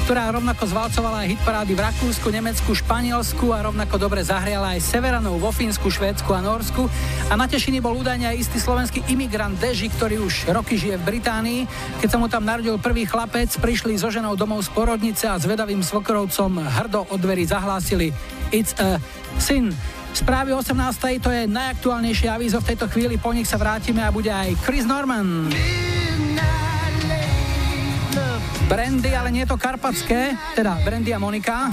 ktorá 0.08 0.32
rovnako 0.32 0.72
zvalcovala 0.72 1.28
aj 1.28 1.36
hitparády 1.36 1.76
v 1.76 1.84
Rakúsku, 1.84 2.32
Nemecku, 2.32 2.72
Španielsku 2.72 3.52
a 3.52 3.60
rovnako 3.60 4.00
dobre 4.00 4.24
zahriala 4.24 4.80
aj 4.80 4.88
Severanov 4.88 5.36
vo 5.36 5.52
Fínsku, 5.52 5.92
Švédsku 5.92 6.32
a 6.32 6.40
Norsku. 6.40 6.88
A 7.28 7.36
na 7.36 7.52
tešiny 7.52 7.84
bol 7.84 7.92
údajne 7.92 8.32
aj 8.32 8.48
istý 8.48 8.64
slovenský 8.64 9.04
imigrant 9.12 9.60
Deži, 9.60 9.92
ktorý 9.92 10.24
už 10.24 10.48
roky 10.56 10.80
žije 10.80 10.96
v 10.96 11.08
Británii. 11.12 11.62
Keď 12.00 12.08
sa 12.08 12.24
mu 12.24 12.32
tam 12.32 12.48
narodil 12.48 12.80
prvý 12.80 13.04
chlapec, 13.04 13.52
prišli 13.60 14.00
so 14.00 14.08
ženou 14.08 14.40
domov 14.40 14.64
z 14.64 14.72
porodnice 14.72 15.28
a 15.28 15.36
s 15.36 15.44
vedavým 15.44 15.84
svokrovcom 15.84 16.56
hrdo 16.72 17.04
od 17.12 17.20
dverí 17.20 17.44
zahlásili 17.44 18.16
It's 18.56 18.72
a 18.80 18.96
sin. 19.44 19.76
Správy 20.16 20.56
18. 20.56 21.20
to 21.20 21.28
je 21.28 21.44
najaktuálnejšie 21.44 22.32
avízo 22.32 22.64
v 22.64 22.72
tejto 22.72 22.88
chvíli, 22.88 23.20
po 23.20 23.36
nich 23.36 23.52
sa 23.52 23.60
vrátime 23.60 24.00
a 24.00 24.16
bude 24.16 24.32
aj 24.32 24.56
Chris 24.64 24.88
Norman. 24.88 25.52
Brandy, 28.72 29.12
ale 29.12 29.30
nie 29.36 29.44
je 29.44 29.52
to 29.52 29.60
karpatské, 29.60 30.40
teda 30.56 30.80
Brandy 30.88 31.12
a 31.12 31.20
Monika. 31.20 31.68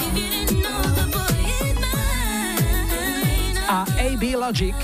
A 3.71 3.87
AB 4.11 4.35
Logic. 4.35 4.77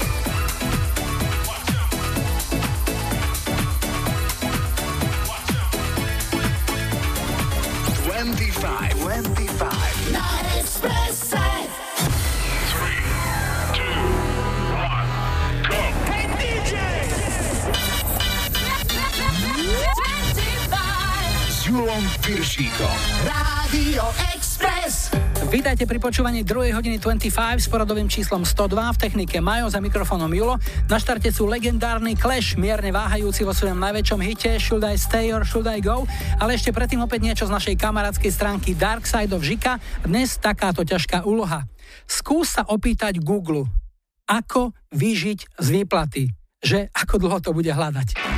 Piršíkom. 22.27 22.97
Rádio 23.23 24.03
Express. 24.35 25.15
Vítajte 25.47 25.87
pri 25.87 26.03
počúvaní 26.03 26.43
2. 26.43 26.75
hodiny 26.75 26.99
25 26.99 27.31
s 27.63 27.71
poradovým 27.71 28.11
číslom 28.11 28.43
102 28.43 28.75
v 28.75 28.99
technike 28.99 29.39
Majo 29.39 29.71
za 29.71 29.79
mikrofónom 29.79 30.27
Julo. 30.35 30.59
Na 30.91 30.99
štarte 30.99 31.31
sú 31.31 31.47
legendárny 31.47 32.19
Clash, 32.19 32.59
mierne 32.59 32.91
váhajúci 32.91 33.47
vo 33.47 33.55
svojom 33.55 33.79
najväčšom 33.79 34.19
hite 34.27 34.59
Should 34.59 34.83
I 34.83 34.99
Stay 34.99 35.31
or 35.31 35.47
Should 35.47 35.71
I 35.71 35.79
Go, 35.79 36.03
ale 36.43 36.59
ešte 36.59 36.75
predtým 36.75 36.99
opäť 36.99 37.23
niečo 37.23 37.47
z 37.47 37.55
našej 37.55 37.79
kamarádskej 37.79 38.33
stránky 38.35 38.75
Dark 38.75 39.07
Side 39.07 39.31
of 39.31 39.47
Žika. 39.47 39.79
Dnes 40.03 40.35
takáto 40.35 40.83
ťažká 40.83 41.23
úloha. 41.31 41.63
Skús 42.11 42.59
sa 42.59 42.67
opýtať 42.67 43.23
Google, 43.23 43.71
ako 44.27 44.75
vyžiť 44.91 45.63
z 45.63 45.67
výplaty, 45.71 46.27
že 46.59 46.91
ako 46.91 47.23
dlho 47.23 47.39
to 47.39 47.55
bude 47.55 47.71
hľadať. 47.71 48.38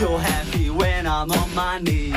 You're 0.00 0.18
happy 0.18 0.70
when 0.70 1.06
I'm 1.06 1.30
on 1.30 1.54
my 1.54 1.78
knees. 1.78 2.14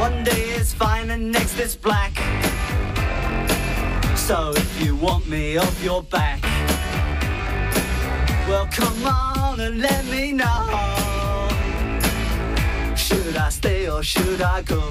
One 0.00 0.24
day 0.24 0.50
is 0.58 0.74
fine 0.74 1.08
and 1.10 1.30
next 1.30 1.56
is 1.60 1.76
black. 1.76 2.16
So 4.16 4.50
if 4.56 4.82
you 4.82 4.96
want 4.96 5.28
me 5.28 5.56
off 5.56 5.84
your 5.84 6.02
back, 6.02 6.42
well 8.48 8.66
come 8.72 9.06
on 9.06 9.60
and 9.60 9.80
let 9.80 10.04
me 10.06 10.32
know. 10.32 11.48
Should 12.96 13.36
I 13.36 13.48
stay 13.50 13.88
or 13.88 14.02
should 14.02 14.42
I 14.42 14.62
go? 14.62 14.82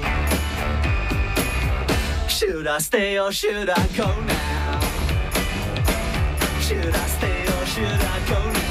Should 2.30 2.66
I 2.66 2.78
stay 2.80 3.20
or 3.20 3.34
should 3.34 3.70
I 3.70 3.88
go 3.88 4.08
now? 4.22 4.80
Should 6.62 6.96
I 6.96 7.08
stay 7.08 7.42
or 7.44 7.66
should 7.66 8.02
I 8.16 8.26
go 8.30 8.52
now? 8.54 8.67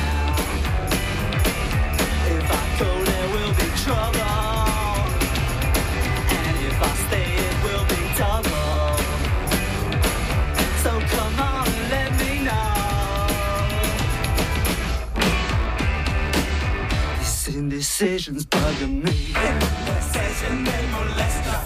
Indecision's 17.97 18.47
bugging 18.47 19.03
me. 19.05 19.35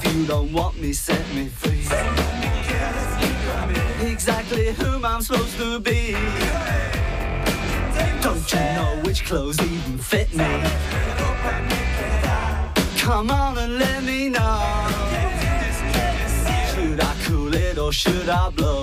If 0.03 0.15
you 0.15 0.27
don't 0.27 0.53
want 0.53 0.81
me, 0.81 0.93
set 0.93 1.27
me 1.35 1.49
free. 1.49 1.87
Exactly 4.09 4.73
whom 4.73 5.05
I'm 5.05 5.23
supposed 5.23 5.57
to 5.59 5.81
be. 5.81 7.00
Don't 8.51 8.75
know 8.75 9.01
which 9.05 9.25
clothes 9.25 9.61
even 9.61 9.97
fit 9.97 10.35
me? 10.35 10.45
Come 12.99 13.31
on 13.31 13.57
and 13.59 13.79
let 13.79 14.03
me 14.03 14.29
know. 14.29 14.89
Should 16.75 17.01
I 17.01 17.15
cool 17.27 17.55
it 17.55 17.79
or 17.79 17.93
should 17.93 18.29
I 18.29 18.51
blow? 18.51 18.83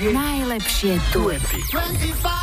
Najlepšie, 0.00 0.96
duety. 1.12 1.60
25 1.68 2.39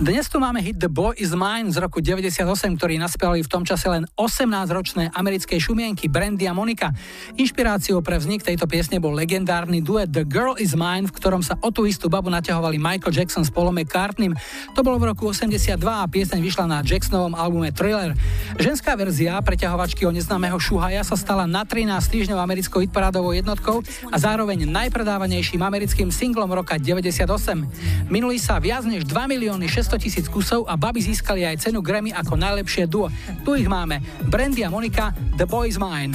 dnes 0.00 0.24
tu 0.32 0.40
máme 0.40 0.64
hit 0.64 0.80
The 0.80 0.88
Boy 0.88 1.12
Is 1.20 1.36
Mine 1.36 1.68
z 1.68 1.76
roku 1.76 2.00
98, 2.00 2.40
ktorý 2.80 2.96
naspievali 2.96 3.44
v 3.44 3.52
tom 3.52 3.68
čase 3.68 3.84
len 3.84 4.08
18-ročné 4.16 5.12
americkej 5.12 5.60
šumienky 5.60 6.08
Brandy 6.08 6.48
a 6.48 6.56
Monika. 6.56 6.88
Inšpiráciou 7.36 8.00
pre 8.00 8.16
vznik 8.16 8.40
tejto 8.40 8.64
piesne 8.64 8.96
bol 8.96 9.12
legendárny 9.12 9.84
duet 9.84 10.08
The 10.08 10.24
Girl 10.24 10.56
Is 10.56 10.72
Mine, 10.72 11.04
v 11.04 11.12
ktorom 11.12 11.44
sa 11.44 11.60
o 11.60 11.68
tú 11.68 11.84
istú 11.84 12.08
babu 12.08 12.32
naťahovali 12.32 12.80
Michael 12.80 13.12
Jackson 13.12 13.44
s 13.44 13.52
Paulom 13.52 13.76
McCartneym. 13.76 14.32
To 14.72 14.80
bolo 14.80 14.96
v 14.96 15.12
roku 15.12 15.28
82 15.28 15.76
a 15.76 16.08
pieseň 16.08 16.40
vyšla 16.40 16.64
na 16.64 16.80
Jacksonovom 16.80 17.36
albume 17.36 17.68
Thriller. 17.68 18.16
Ženská 18.56 18.96
verzia 18.96 19.36
preťahovačky 19.44 20.08
o 20.08 20.14
neznámeho 20.16 20.56
Šuhaja 20.56 21.04
sa 21.04 21.12
stala 21.12 21.44
na 21.44 21.68
13 21.68 21.92
týždňov 22.08 22.40
americkou 22.40 22.80
hitparádovou 22.80 23.36
jednotkou 23.36 23.84
a 24.08 24.16
zároveň 24.16 24.64
najpredávanejším 24.64 25.60
americkým 25.60 26.08
singlom 26.08 26.48
roka 26.48 26.80
98. 26.80 28.08
Minuli 28.08 28.40
sa 28.40 28.56
viac 28.56 28.88
než 28.88 29.04
2 29.04 29.28
milióny 29.28 29.68
600 29.68 29.89
200 29.90 30.06
tisíc 30.06 30.26
kusov 30.30 30.70
a 30.70 30.78
baby 30.78 31.02
získali 31.02 31.42
aj 31.42 31.66
cenu 31.66 31.82
Grammy 31.82 32.14
ako 32.14 32.38
najlepšie 32.38 32.86
duo. 32.86 33.10
Tu 33.42 33.58
ich 33.58 33.66
máme. 33.66 33.98
Brandy 34.30 34.62
a 34.62 34.70
Monika, 34.70 35.10
The 35.34 35.50
Boy 35.50 35.66
is 35.66 35.82
Mine. 35.82 36.14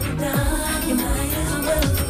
You 0.00 0.94
might 0.94 1.32
as 1.36 1.66
well. 1.66 2.00
am 2.04 2.09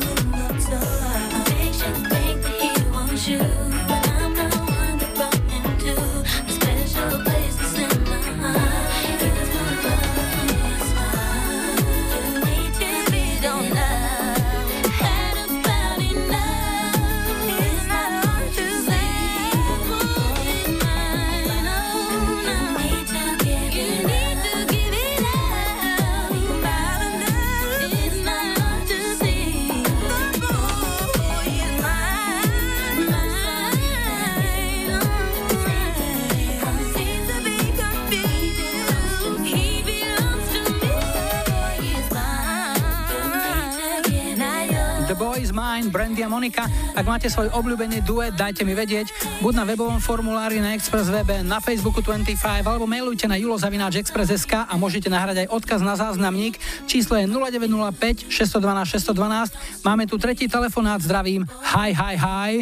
Brandy 46.20 46.28
a 46.28 46.36
Monika. 46.36 46.64
Ak 46.92 47.06
máte 47.08 47.32
svoj 47.32 47.48
obľúbený 47.56 48.04
duet, 48.04 48.36
dajte 48.36 48.60
mi 48.68 48.76
vedieť. 48.76 49.08
Buď 49.40 49.56
na 49.56 49.64
webovom 49.64 50.04
formulári 50.04 50.60
na 50.60 50.76
Express 50.76 51.08
webe, 51.08 51.40
na 51.40 51.64
Facebooku 51.64 52.04
25 52.04 52.60
alebo 52.60 52.84
mailujte 52.84 53.24
na 53.24 53.40
julozavináčexpress.sk 53.40 54.68
a 54.68 54.72
môžete 54.76 55.08
nahrať 55.08 55.48
aj 55.48 55.48
odkaz 55.48 55.80
na 55.80 55.96
záznamník. 55.96 56.60
Číslo 56.84 57.16
je 57.16 57.24
0905 57.24 58.28
612 58.28 59.00
612. 59.00 59.80
Máme 59.80 60.04
tu 60.04 60.20
tretí 60.20 60.44
telefonát, 60.44 61.00
zdravím. 61.00 61.48
Hi, 61.72 61.96
hi, 61.96 62.14
hi. 62.20 62.52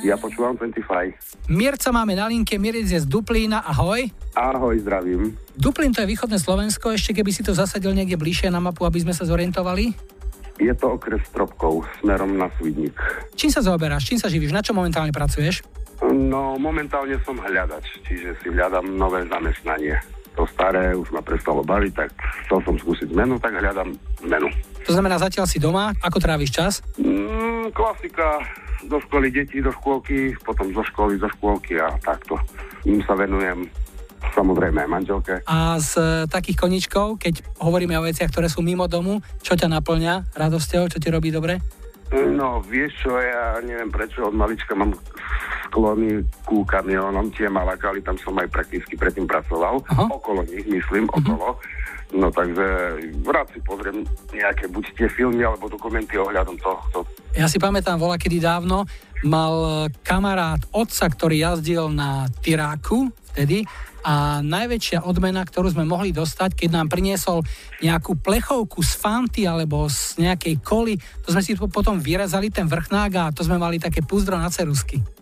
Ja 0.00 0.16
počúvam 0.16 0.56
25. 0.56 1.52
Mirca 1.52 1.88
máme 1.92 2.16
na 2.16 2.32
linke, 2.32 2.56
Mirec 2.56 2.88
je 2.88 2.96
z 2.96 3.04
Duplína, 3.04 3.60
ahoj. 3.60 4.08
Ahoj, 4.32 4.80
zdravím. 4.80 5.36
Duplín 5.52 5.92
to 5.92 6.00
je 6.00 6.08
východné 6.16 6.40
Slovensko, 6.40 6.96
ešte 6.96 7.12
keby 7.12 7.28
si 7.28 7.44
to 7.44 7.52
zasadil 7.52 7.92
niekde 7.92 8.16
bližšie 8.16 8.48
na 8.48 8.60
mapu, 8.60 8.88
aby 8.88 9.04
sme 9.04 9.12
sa 9.12 9.28
zorientovali. 9.28 10.15
Je 10.56 10.72
to 10.72 10.96
okres 10.96 11.20
Stropkov, 11.28 11.84
smerom 12.00 12.36
na 12.40 12.48
Svidník. 12.56 12.96
Čím 13.36 13.52
sa 13.52 13.60
zaoberáš? 13.60 14.08
Čím 14.08 14.18
sa 14.20 14.32
živíš? 14.32 14.56
Na 14.56 14.64
čo 14.64 14.72
momentálne 14.72 15.12
pracuješ? 15.12 15.60
No, 16.00 16.56
momentálne 16.60 17.16
som 17.24 17.36
hľadač, 17.40 18.00
čiže 18.04 18.36
si 18.40 18.48
hľadám 18.52 18.84
nové 18.96 19.24
zamestnanie. 19.28 19.96
To 20.36 20.44
staré 20.52 20.92
už 20.92 21.08
ma 21.16 21.24
prestalo 21.24 21.64
baviť, 21.64 21.92
tak 21.96 22.12
chcel 22.44 22.60
som 22.60 22.76
skúsiť 22.76 23.08
zmenu, 23.08 23.40
tak 23.40 23.56
hľadám 23.56 23.96
zmenu. 24.28 24.48
To 24.84 24.92
znamená, 24.92 25.16
zatiaľ 25.16 25.48
si 25.48 25.56
doma, 25.56 25.96
ako 26.04 26.20
tráviš 26.20 26.52
čas? 26.52 26.72
Mm, 27.00 27.72
klasika, 27.72 28.44
do 28.84 29.00
školy 29.00 29.32
deti, 29.32 29.64
do 29.64 29.72
škôlky, 29.72 30.36
potom 30.44 30.68
zo 30.76 30.84
školy, 30.84 31.16
zo 31.16 31.32
škôlky 31.32 31.80
a 31.80 31.96
takto. 32.04 32.36
Im 32.84 33.00
sa 33.08 33.16
venujem 33.16 33.64
samozrejme 34.34 34.82
aj 34.82 34.90
manželke. 34.90 35.34
A 35.46 35.76
z 35.78 35.92
e, 35.98 36.04
takých 36.26 36.58
koničkov, 36.58 37.20
keď 37.20 37.44
hovoríme 37.62 37.94
o 37.98 38.06
veciach, 38.06 38.30
ktoré 38.32 38.50
sú 38.50 38.64
mimo 38.64 38.88
domu, 38.90 39.22
čo 39.44 39.54
ťa 39.54 39.70
naplňa 39.70 40.34
radosťou, 40.34 40.90
čo 40.90 40.98
ti 40.98 41.08
robí 41.12 41.30
dobre? 41.30 41.62
No, 42.14 42.62
vieš 42.62 43.02
čo, 43.02 43.18
ja 43.18 43.58
neviem 43.66 43.90
prečo, 43.90 44.30
od 44.30 44.34
malička 44.34 44.78
mám 44.78 44.94
sklony 45.66 46.22
ku 46.46 46.62
kamionom, 46.62 47.34
tie 47.34 47.50
ma 47.50 47.66
lakali, 47.66 47.98
tam 47.98 48.14
som 48.22 48.38
aj 48.38 48.46
prakticky 48.46 48.94
predtým 48.94 49.26
pracoval, 49.26 49.82
Aha. 49.90 50.06
okolo 50.14 50.46
nich, 50.46 50.62
myslím, 50.70 51.10
uh-huh. 51.10 51.18
okolo. 51.18 51.58
No 52.14 52.30
takže 52.30 52.66
rád 53.26 53.50
si 53.50 53.58
pozriem 53.66 54.06
nejaké 54.30 54.70
buď 54.70 54.94
tie 54.94 55.08
filmy 55.10 55.42
alebo 55.42 55.66
dokumenty 55.66 56.14
ohľadom 56.14 56.54
tohto. 56.62 57.02
Ja 57.34 57.50
si 57.50 57.58
pamätám, 57.58 57.98
vola 57.98 58.14
kedy 58.14 58.38
dávno 58.38 58.86
mal 59.26 59.88
kamarát 60.06 60.62
otca, 60.70 61.10
ktorý 61.10 61.42
jazdil 61.42 61.90
na 61.90 62.30
Tiráku 62.46 63.10
vtedy. 63.36 63.68
A 64.06 64.40
najväčšia 64.40 65.04
odmena, 65.04 65.44
ktorú 65.44 65.68
sme 65.76 65.84
mohli 65.84 66.14
dostať, 66.16 66.56
keď 66.56 66.68
nám 66.72 66.88
priniesol 66.88 67.44
nejakú 67.84 68.16
plechovku 68.16 68.80
z 68.80 68.92
fanty 68.96 69.44
alebo 69.44 69.84
z 69.92 70.24
nejakej 70.24 70.64
koly, 70.64 70.96
to 71.26 71.36
sme 71.36 71.42
si 71.44 71.52
potom 71.58 72.00
vyrezali 72.00 72.48
ten 72.48 72.64
vrchnák 72.64 73.12
a 73.18 73.34
to 73.36 73.44
sme 73.44 73.60
mali 73.60 73.76
také 73.82 74.00
púzdro 74.00 74.38
na 74.38 74.48
cerusky 74.48 75.15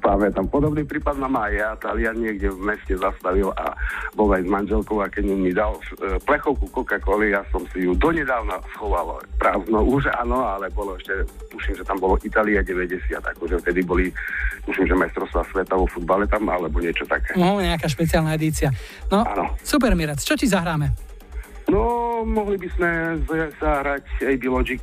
pamätám. 0.00 0.48
Podobný 0.48 0.82
prípad 0.88 1.20
mám 1.20 1.36
aj 1.38 1.52
ja. 1.52 1.68
Talian 1.76 2.18
niekde 2.18 2.48
v 2.50 2.60
meste 2.72 2.96
zastavil 2.96 3.52
a 3.54 3.76
bol 4.16 4.32
aj 4.32 4.42
s 4.42 4.48
manželkou 4.48 4.98
a 5.04 5.06
keď 5.12 5.24
mi 5.36 5.52
dal 5.52 5.76
e, 5.78 6.16
plechovku 6.24 6.66
Coca-Coly, 6.72 7.36
ja 7.36 7.44
som 7.52 7.62
si 7.70 7.84
ju 7.84 7.92
donedávna 7.94 8.58
schoval 8.74 9.20
prázdno. 9.36 9.84
Už 9.84 10.08
áno, 10.16 10.42
ale 10.42 10.72
bolo 10.72 10.96
ešte, 10.96 11.28
tuším, 11.52 11.78
že 11.78 11.84
tam 11.84 12.00
bolo 12.00 12.16
Itália 12.24 12.64
90, 12.64 13.20
akože 13.20 13.60
vtedy 13.60 13.80
boli, 13.84 14.08
tuším, 14.64 14.88
že 14.88 14.94
majstrovstvá 14.96 15.42
sveta 15.52 15.76
vo 15.76 15.86
futbale 15.86 16.24
tam, 16.26 16.48
alebo 16.48 16.80
niečo 16.80 17.04
také. 17.04 17.36
No, 17.36 17.60
nejaká 17.60 17.86
špeciálna 17.86 18.34
edícia. 18.34 18.72
No, 19.12 19.22
ano. 19.22 19.54
super 19.60 19.92
Mirec, 19.92 20.24
čo 20.24 20.34
ti 20.34 20.48
zahráme? 20.48 21.10
No, 21.70 22.26
mohli 22.26 22.58
by 22.58 22.68
sme 22.74 22.90
zahrať 23.62 24.04
AB 24.26 24.42
Logic 24.50 24.82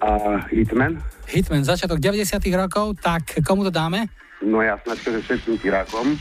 a 0.00 0.40
Hitman. 0.48 0.98
Hitman, 1.28 1.62
začiatok 1.62 2.00
90 2.00 2.40
rokov, 2.56 2.98
tak 2.98 3.38
komu 3.44 3.68
to 3.68 3.72
dáme? 3.72 4.08
No 4.40 4.64
ja 4.64 4.80
snad, 4.80 4.96
že 4.96 5.20
všetkým 5.20 5.60
tirákom, 5.60 6.16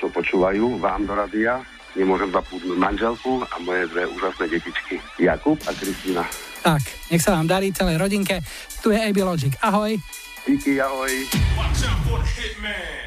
čo 0.00 0.08
počúvajú 0.08 0.80
vám 0.80 1.04
do 1.04 1.12
radia, 1.12 1.60
nemôžem 1.92 2.32
zapúdnuť 2.32 2.76
manželku 2.80 3.44
a 3.44 3.54
moje 3.60 3.84
dve 3.92 4.08
úžasné 4.08 4.44
detičky, 4.48 4.96
Jakub 5.20 5.60
a 5.68 5.70
Kristina. 5.76 6.24
Tak, 6.64 6.82
nech 7.12 7.20
sa 7.20 7.36
vám 7.36 7.50
darí 7.50 7.74
celej 7.74 8.00
rodinke. 8.00 8.40
Tu 8.80 8.94
je 8.94 8.98
AB 8.98 9.18
Logic. 9.20 9.52
Ahoj. 9.60 9.98
Díky, 10.46 10.80
ahoj. 10.80 11.12
Watch 11.54 11.86
out 11.86 11.98
for 12.06 12.18
the 12.18 12.30
hitman. 12.34 13.01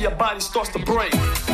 Your 0.00 0.10
body 0.12 0.40
starts 0.40 0.70
to 0.70 0.78
break. 0.78 1.49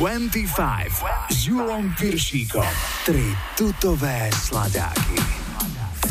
25 0.00 1.04
s 1.28 1.44
Julom 1.44 1.92
Piršíkom. 1.92 2.64
Tri 3.04 3.36
tutové 3.52 4.30
sladáky 4.32 5.39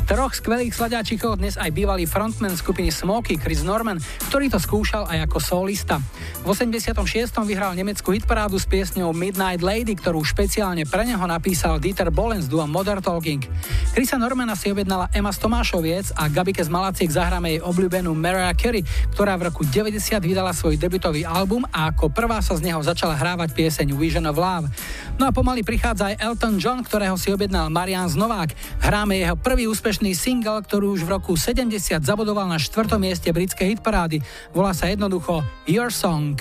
troch 0.10 0.34
skvelých 0.34 0.74
sladiačikov 0.74 1.38
dnes 1.38 1.54
aj 1.54 1.70
bývalý 1.70 2.10
frontman 2.10 2.58
skupiny 2.58 2.90
Smoky 2.90 3.38
Chris 3.38 3.62
Norman, 3.62 4.02
ktorý 4.34 4.50
to 4.50 4.58
skúšal 4.58 5.06
aj 5.06 5.30
ako 5.30 5.38
solista. 5.38 6.02
V 6.42 6.50
86. 6.50 6.98
vyhral 7.46 7.78
nemeckú 7.78 8.18
hitparádu 8.18 8.58
s 8.58 8.66
piesňou 8.66 9.14
Midnight 9.14 9.62
Lady, 9.62 9.94
ktorú 9.94 10.26
špeciálne 10.26 10.90
pre 10.90 11.06
neho 11.06 11.22
napísal 11.30 11.78
Dieter 11.78 12.10
Bolen 12.10 12.42
z 12.42 12.50
dua 12.50 12.66
Modern 12.66 13.06
Talking. 13.06 13.46
Chrisa 13.94 14.18
Normana 14.18 14.58
si 14.58 14.74
objednala 14.74 15.14
Emma 15.14 15.30
Stomášoviec 15.30 16.18
a 16.18 16.26
Gabike 16.26 16.66
z 16.66 16.74
Malaciek 16.74 17.14
zahráme 17.14 17.54
jej 17.54 17.62
obľúbenú 17.62 18.10
Mariah 18.18 18.58
Carey, 18.58 18.82
ktorá 19.14 19.38
v 19.38 19.54
roku 19.54 19.62
90 19.62 19.94
vydala 20.26 20.58
svoj 20.58 20.74
debutový 20.82 21.22
album 21.22 21.70
a 21.70 21.94
ako 21.94 22.10
prvá 22.10 22.42
sa 22.42 22.58
z 22.58 22.66
neho 22.66 22.82
začala 22.82 23.14
hrávať 23.14 23.54
pieseň 23.54 23.94
Vision 23.94 24.26
of 24.26 24.42
Love. 24.42 24.74
No 25.22 25.30
a 25.30 25.36
pomaly 25.36 25.62
prichádza 25.62 26.16
aj 26.16 26.24
Elton 26.24 26.58
John, 26.58 26.80
ktorého 26.82 27.14
si 27.20 27.30
objednal 27.30 27.68
Marian 27.68 28.08
Znovák. 28.08 28.56
Hráme 28.80 29.20
jeho 29.20 29.36
prvý 29.36 29.68
úspešný 29.68 29.99
úspešný 30.00 30.16
single, 30.16 30.64
ktorý 30.64 30.96
už 30.96 31.04
v 31.04 31.12
roku 31.12 31.36
70 31.36 31.76
zabudoval 32.08 32.48
na 32.48 32.56
štvrtom 32.56 33.04
mieste 33.04 33.28
britskej 33.36 33.76
hitparády. 33.76 34.24
Volá 34.56 34.72
sa 34.72 34.88
jednoducho 34.88 35.44
Your 35.68 35.92
Song. 35.92 36.40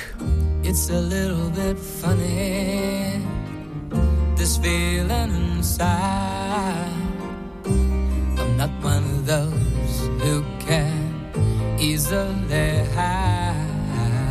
It's 0.63 0.87
a 0.95 1.03
little 1.03 1.51
bit 1.51 1.75
funny 1.75 3.19
This 4.39 4.63
feeling 4.63 5.59
inside 5.59 6.87
I'm 8.39 8.55
not 8.55 8.71
one 8.79 9.03
of 9.03 9.27
those 9.27 9.95
who 10.23 10.47
can 10.63 11.27
easily 11.83 12.87
hide 12.95 13.59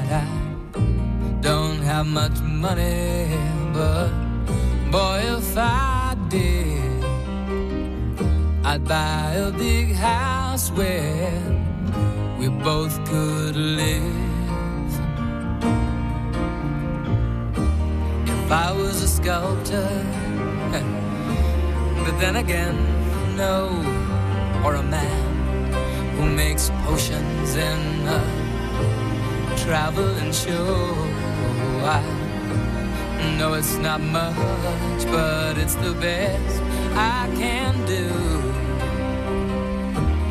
I 0.08 0.24
don't 1.44 1.84
have 1.84 2.08
much 2.08 2.40
money 2.40 3.28
But 3.76 4.08
boy 4.88 5.20
if 5.36 5.52
I 5.60 6.16
did 6.32 6.87
I'd 8.70 8.84
buy 8.84 9.32
a 9.32 9.50
big 9.50 9.96
house 9.96 10.72
where 10.72 11.32
we 12.38 12.50
both 12.50 12.94
could 13.06 13.56
live. 13.56 14.04
If 18.28 18.52
I 18.52 18.74
was 18.74 19.02
a 19.02 19.08
sculptor, 19.08 19.88
but 22.04 22.20
then 22.20 22.36
again, 22.36 22.76
no, 23.38 23.70
or 24.66 24.76
a 24.76 24.84
man 24.84 25.74
who 26.18 26.26
makes 26.26 26.70
potions 26.84 27.56
in 27.56 28.06
a 28.06 28.22
traveling 29.64 30.34
show. 30.34 30.94
I 31.86 32.04
know 33.38 33.54
it's 33.54 33.78
not 33.78 34.02
much, 34.02 35.06
but 35.06 35.58
it's 35.58 35.76
the 35.76 35.94
best 35.94 36.62
I 36.98 37.32
can 37.38 37.86
do. 37.86 38.47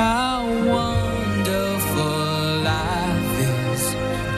how 0.00 0.46
wonderful 0.78 2.20
life 2.72 3.34
is 3.52 3.82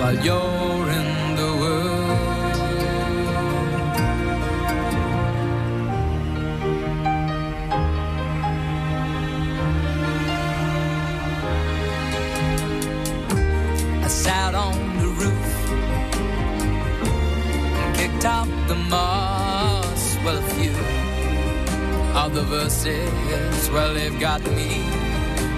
while 0.00 0.18
you're 0.26 0.86
in 1.00 1.10
the 1.40 1.50
world. 1.62 2.56
I 14.02 14.08
sat 14.08 14.54
on 14.66 14.76
the 15.02 15.10
roof 15.22 15.50
and 17.78 17.90
kicked 17.96 18.24
out 18.24 18.50
the 18.66 18.78
moss. 18.94 20.02
Well, 20.24 20.38
a 20.38 20.46
few 20.56 20.76
of 22.20 22.34
the 22.34 22.42
verses, 22.42 23.70
well, 23.70 23.94
they've 23.94 24.18
got 24.18 24.42
me 24.58 25.11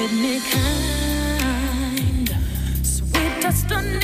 treated 0.00 0.22
me 0.22 0.40
kind, 0.50 2.28
sweet 2.82 3.40
destiny 3.40 4.00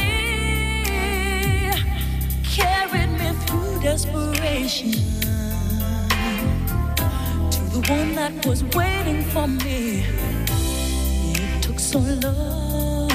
carried 2.44 3.10
me 3.18 3.31
through 3.47 3.81
desperation 3.81 4.93
to 7.51 7.60
the 7.73 7.81
one 7.89 8.14
that 8.14 8.47
was 8.47 8.62
waiting 8.74 9.23
for 9.24 9.47
me. 9.47 10.05
It 11.35 11.62
took 11.62 11.78
so 11.78 11.98
long, 11.98 13.10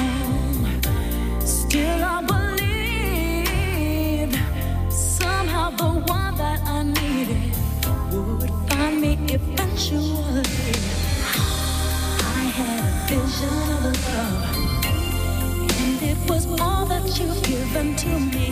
still 1.40 2.04
I 2.04 2.22
believe 2.32 4.34
somehow 4.90 5.70
the 5.70 5.84
one 5.84 6.34
that 6.36 6.60
I 6.66 6.82
needed 6.82 7.54
would 8.12 8.50
find 8.68 9.00
me 9.00 9.18
eventually 9.28 10.91
vision 13.12 13.84
of 13.84 13.94
love, 14.08 14.56
and 15.82 16.02
it 16.02 16.18
was 16.30 16.46
all 16.60 16.86
that 16.86 17.04
you've 17.18 17.42
given 17.42 17.94
to 17.94 18.08
me. 18.08 18.51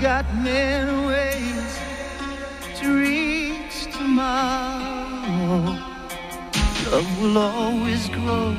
got 0.00 0.24
many 0.34 1.06
ways 1.06 1.78
to 2.80 2.86
reach 2.98 3.84
tomorrow. 3.92 5.76
Love 6.90 7.20
will 7.20 7.36
always 7.36 8.08
grow, 8.08 8.54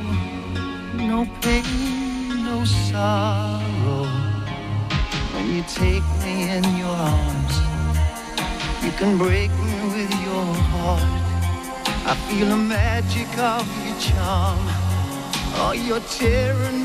no 0.94 1.26
pain, 1.42 2.44
no 2.46 2.64
sorrow. 2.64 4.06
When 5.34 5.56
you 5.56 5.64
take 5.64 6.06
me 6.22 6.52
in 6.58 6.64
your 6.78 6.96
arms, 7.12 7.56
you 8.84 8.92
can 8.92 9.18
break 9.18 9.50
me 9.50 9.76
with 9.96 10.14
your 10.22 10.54
heart. 10.70 11.22
I 12.06 12.14
feel 12.30 12.50
the 12.50 12.58
magic 12.58 13.36
of 13.40 13.66
your 13.84 14.00
charm, 14.00 14.60
all 15.58 15.74
your 15.74 16.02
tyranny 16.02 16.81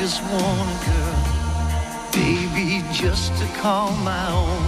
just 0.00 0.22
want 0.22 0.68
a 0.70 0.78
girl, 0.88 1.20
baby, 2.10 2.82
just 2.90 3.36
to 3.36 3.46
call 3.60 3.90
my 3.96 4.26
own. 4.32 4.64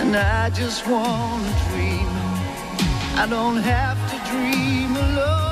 And 0.00 0.16
I 0.16 0.50
just 0.50 0.88
want 0.88 1.46
to 1.46 1.52
dream. 1.70 2.10
I 3.14 3.28
don't 3.30 3.58
have 3.58 3.98
to 4.10 4.16
dream 4.28 4.96
alone. 4.96 5.50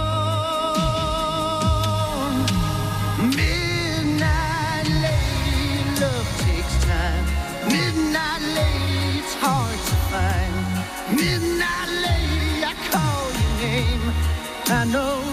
Midnight 3.39 4.89
lady, 5.07 5.85
love 6.03 6.29
takes 6.43 6.75
time. 6.91 7.25
Midnight 7.71 8.43
lady, 8.59 9.21
it's 9.21 9.35
hard 9.45 9.79
to 9.91 9.97
find. 10.11 10.57
Midnight 11.15 11.91
lady, 12.07 12.65
I 12.65 12.75
call 12.91 13.25
your 13.41 13.55
name. 13.63 14.05
I 14.67 14.85
know. 14.93 15.28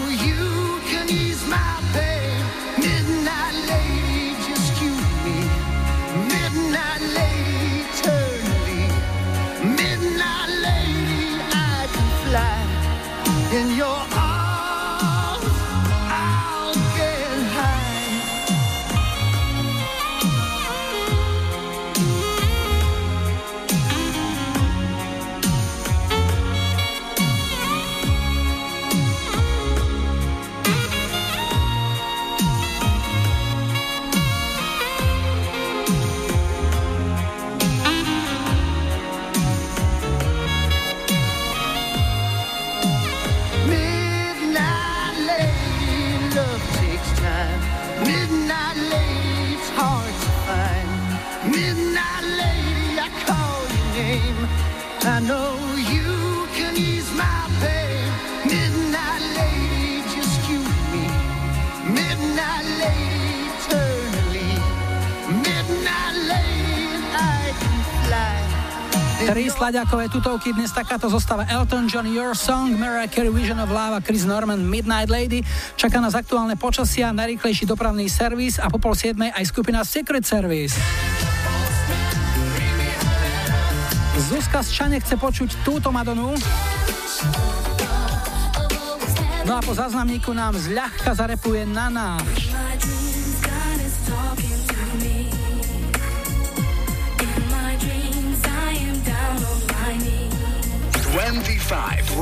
Slaďákové 69.56 70.12
tutovky 70.12 70.52
dnes 70.52 70.68
takáto 70.68 71.08
zostáva 71.08 71.48
Elton 71.48 71.88
John, 71.88 72.04
Your 72.04 72.36
Song, 72.36 72.76
Mariah 72.76 73.08
Carey, 73.08 73.32
Vision 73.32 73.56
of 73.56 73.72
Love 73.72 73.96
a 73.96 74.00
Chris 74.04 74.28
Norman, 74.28 74.60
Midnight 74.60 75.08
Lady. 75.08 75.40
Čaká 75.80 75.96
nás 75.96 76.12
aktuálne 76.12 76.60
počasia, 76.60 77.08
najrýchlejší 77.16 77.64
dopravný 77.64 78.04
servis 78.12 78.60
a 78.60 78.68
po 78.68 78.76
pol 78.76 78.92
siedmej 78.92 79.32
aj 79.32 79.48
skupina 79.48 79.80
Secret 79.80 80.28
Service. 80.28 80.76
Zuzka 84.28 84.60
z 84.60 84.68
Čane 84.76 85.00
chce 85.00 85.16
počuť 85.16 85.64
túto 85.64 85.88
Madonu. 85.88 86.36
No 89.48 89.52
a 89.56 89.60
po 89.64 89.72
záznamníku 89.72 90.36
nám 90.36 90.52
zľahka 90.60 91.16
zarepuje 91.16 91.64
na 91.64 91.88
náš. 91.88 92.55
25. 101.66 102.14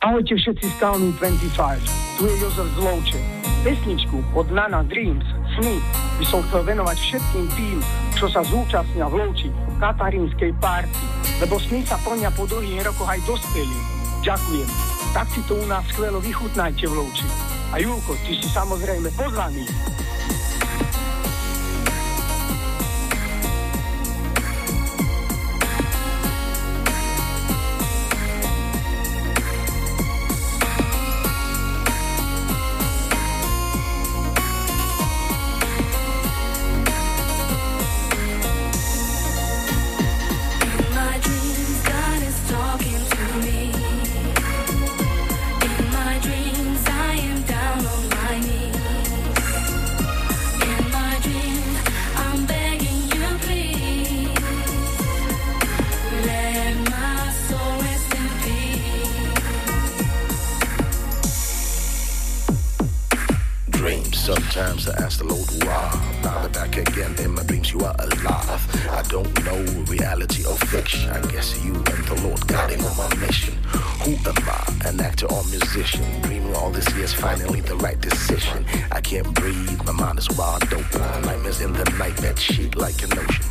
Ahojte 0.00 0.32
všetci 0.40 0.66
z 0.72 0.76
Townu 0.80 1.12
25. 1.20 1.84
Tu 2.16 2.22
je 2.24 2.34
Jozef 2.40 2.68
Zlovček. 2.80 3.20
Pesničku 3.60 4.24
od 4.32 4.48
Nana 4.56 4.88
Dreams, 4.88 5.28
Sny 5.60 5.84
by 6.16 6.24
som 6.24 6.40
chcel 6.48 6.64
venovať 6.64 6.96
všetkým 6.96 7.46
tým, 7.52 7.78
čo 8.16 8.32
sa 8.32 8.40
zúčastnia 8.48 9.04
v 9.04 9.20
Lovči 9.20 9.52
v 9.52 9.76
katarínskej 9.76 10.56
párty, 10.64 11.04
lebo 11.44 11.60
sny 11.60 11.84
sa 11.84 12.00
plnia 12.00 12.32
po 12.32 12.48
dlhých 12.48 12.88
rokoch 12.88 13.08
aj 13.12 13.20
dospelým. 13.28 13.84
Ďakujem. 14.24 14.70
Tak 15.12 15.28
si 15.28 15.44
to 15.44 15.60
u 15.60 15.64
nás 15.68 15.84
skvelo 15.92 16.24
vychutnajte 16.24 16.88
v 16.88 16.94
Lovči. 17.04 17.28
A 17.68 17.84
Julko, 17.84 18.16
ty 18.24 18.32
si 18.32 18.48
samozrejme 18.48 19.12
pozvaný. 19.12 19.68
Sometimes 64.24 64.88
I 64.88 65.04
ask 65.04 65.18
the 65.18 65.24
Lord 65.24 65.46
why. 65.66 66.20
Now 66.22 66.40
that 66.40 66.54
back 66.54 66.78
again 66.78 67.14
in 67.18 67.32
my 67.34 67.42
dreams, 67.42 67.70
you 67.70 67.80
are 67.80 67.94
alive. 67.98 68.88
I 68.90 69.02
don't 69.10 69.28
know 69.44 69.60
reality 69.84 70.46
or 70.46 70.56
fiction. 70.56 71.10
I 71.10 71.20
guess 71.30 71.62
you 71.62 71.74
and 71.74 72.04
the 72.08 72.18
Lord 72.26 72.40
got 72.46 72.70
him 72.70 72.82
on 72.86 72.96
my 72.96 73.14
mission. 73.16 73.52
Who 74.00 74.12
am 74.26 74.48
I? 74.48 74.88
An 74.88 74.98
actor 74.98 75.26
or 75.26 75.44
musician? 75.50 76.22
Dreaming 76.22 76.56
all 76.56 76.70
this 76.70 76.90
year's 76.94 77.12
finally 77.12 77.60
the 77.60 77.76
right 77.76 78.00
decision. 78.00 78.64
I 78.90 79.02
can't 79.02 79.30
breathe, 79.34 79.84
my 79.84 79.92
mind 79.92 80.18
is 80.18 80.30
wide 80.30 80.72
open. 80.72 81.02
Nightmares 81.26 81.60
in 81.60 81.74
the 81.74 81.84
night, 81.98 82.16
that 82.24 82.38
sheet 82.38 82.76
like 82.76 83.02
an 83.02 83.18
ocean. 83.18 83.44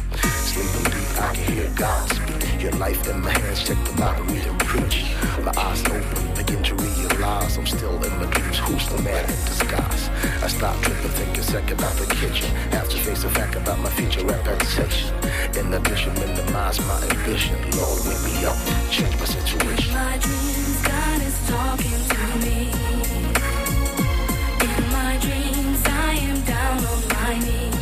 Sleeping 0.49 0.85
deep, 0.85 1.21
I 1.21 1.35
can 1.35 1.53
hear 1.53 1.69
God 1.75 2.09
speak. 2.09 2.61
Your 2.63 2.71
life 2.71 3.07
in 3.07 3.21
my 3.21 3.29
hands, 3.29 3.63
check 3.63 3.77
the 3.85 3.93
Bible, 3.95 4.23
read 4.25 4.47
and 4.47 4.59
preach. 4.61 5.05
My 5.45 5.53
eyes 5.55 5.85
open 5.85 6.32
the 6.47 6.57
injury 6.57 6.89
and. 7.19 7.57
I'm 7.57 7.65
still 7.65 8.03
in 8.03 8.17
my 8.17 8.25
dreams, 8.31 8.57
who's 8.59 8.87
the 8.89 9.01
man 9.01 9.23
in 9.25 9.45
disguise? 9.45 10.09
I 10.41 10.47
stop 10.47 10.75
tripping, 10.81 11.11
thinking 11.11 11.43
second 11.43 11.79
about 11.79 11.95
the 11.95 12.05
kitchen. 12.15 12.49
After 12.71 12.97
face 12.97 13.23
the 13.23 13.29
fact 13.29 13.55
about 13.55 13.79
my 13.79 13.89
future 13.89 14.25
repetition. 14.25 15.13
In 15.57 15.69
the 15.71 15.79
vision, 15.79 16.13
minimize 16.15 16.79
my 16.87 17.01
ambition. 17.03 17.55
Lord, 17.77 17.99
wake 18.07 18.23
me 18.23 18.45
up, 18.45 18.57
change 18.89 19.15
my 19.19 19.25
situation. 19.25 19.93
My 19.93 20.17
dreams, 20.17 20.81
God 20.87 21.21
is 21.21 21.37
talking 21.47 22.01
to 22.15 22.25
me. 22.45 22.71
In 24.67 24.83
my 24.91 25.17
dreams, 25.21 25.81
I 25.85 26.13
am 26.29 26.41
down 26.41 26.85
on 26.85 27.07
my 27.09 27.39
knees. 27.39 27.72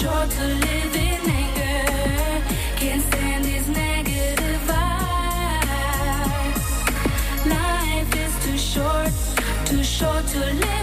to 0.00 0.06
live 0.06 0.96
in 0.96 1.30
anger. 1.30 2.42
Can't 2.76 3.02
stand 3.02 3.44
these 3.44 3.68
negative 3.68 4.60
vibes. 4.66 5.86
Life 7.46 8.16
is 8.16 8.32
too 8.44 8.56
short, 8.56 9.12
too 9.66 9.84
short 9.84 10.26
to 10.28 10.38
live. 10.38 10.79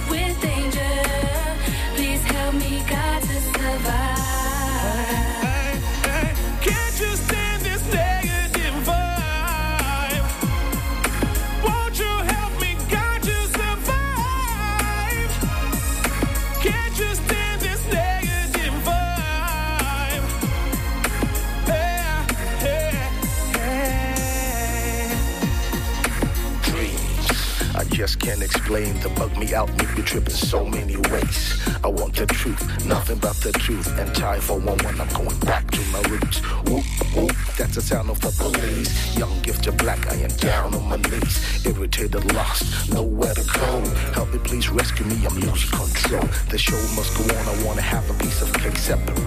can't 28.28 28.44
explain 28.44 29.00
the 29.00 29.08
bug 29.16 29.38
me 29.38 29.54
out, 29.54 29.70
make 29.78 29.96
me 29.96 30.04
trip 30.04 30.26
in 30.26 30.34
so 30.34 30.66
many 30.66 30.98
ways. 30.98 31.66
I 31.82 31.88
want 31.88 32.14
the 32.14 32.26
truth, 32.26 32.62
nothing 32.86 33.20
but 33.20 33.38
the 33.38 33.54
truth. 33.54 33.88
And 33.98 34.14
tie 34.14 34.42
for 34.42 34.60
one 34.60 34.78
one, 34.80 35.00
I'm 35.00 35.08
going 35.14 35.40
back 35.40 35.72
to 35.72 35.82
my 35.94 36.02
roots. 36.10 36.40
Whoop 36.68 36.97
trouble. 37.08 37.28
That's 37.58 37.76
the 37.76 37.82
sound 37.82 38.10
of 38.10 38.20
the 38.22 38.32
police. 38.32 39.18
Young 39.18 39.42
gift 39.42 39.68
of 39.68 39.78
black, 39.78 40.12
I 40.12 40.16
am 40.16 40.30
down 40.38 40.74
on 40.74 40.90
my 40.90 40.98
knees. 40.98 41.66
Irritated, 41.66 42.34
lost, 42.34 42.92
nowhere 42.94 43.34
to 43.34 43.44
go. 43.44 43.82
Help 44.14 44.32
me, 44.34 44.40
please 44.40 44.70
rescue 44.70 45.06
me, 45.06 45.26
I'm 45.26 45.36
losing 45.40 45.72
control. 45.72 46.28
The 46.50 46.58
show 46.58 46.80
must 46.96 47.18
go 47.18 47.24
on, 47.24 47.48
I 47.48 47.64
wanna 47.64 47.82
have 47.82 48.10
a 48.10 48.14
piece 48.16 48.42
of 48.42 48.54
cake. 48.54 48.76
Separate 48.76 49.18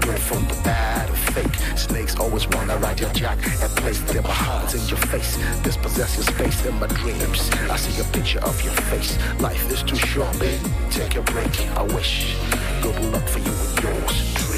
good 0.00 0.18
from 0.18 0.46
the 0.48 0.60
bad 0.62 1.10
or 1.10 1.16
fake. 1.32 1.54
Snakes 1.76 2.16
always 2.16 2.46
wanna 2.48 2.76
ride 2.78 3.00
your 3.00 3.12
jack 3.12 3.38
and 3.62 3.70
place 3.76 4.00
their 4.00 4.22
behinds 4.22 4.74
in 4.74 4.86
your 4.88 4.98
face. 5.08 5.38
Dispossess 5.62 6.16
your 6.16 6.24
space 6.24 6.64
in 6.66 6.78
my 6.78 6.86
dreams. 6.88 7.50
I 7.70 7.76
see 7.76 8.00
a 8.00 8.04
picture 8.12 8.40
of 8.40 8.62
your 8.64 8.74
face. 8.90 9.18
Life 9.40 9.70
is 9.70 9.82
too 9.82 9.96
short, 9.96 10.38
baby. 10.38 10.70
Take 10.90 11.16
a 11.16 11.22
break, 11.22 11.54
I 11.76 11.82
wish. 11.82 12.36
Good 12.82 12.98
luck 13.12 13.26
for 13.28 13.38
you 13.38 13.52
and 13.52 13.82
yours. 13.82 14.49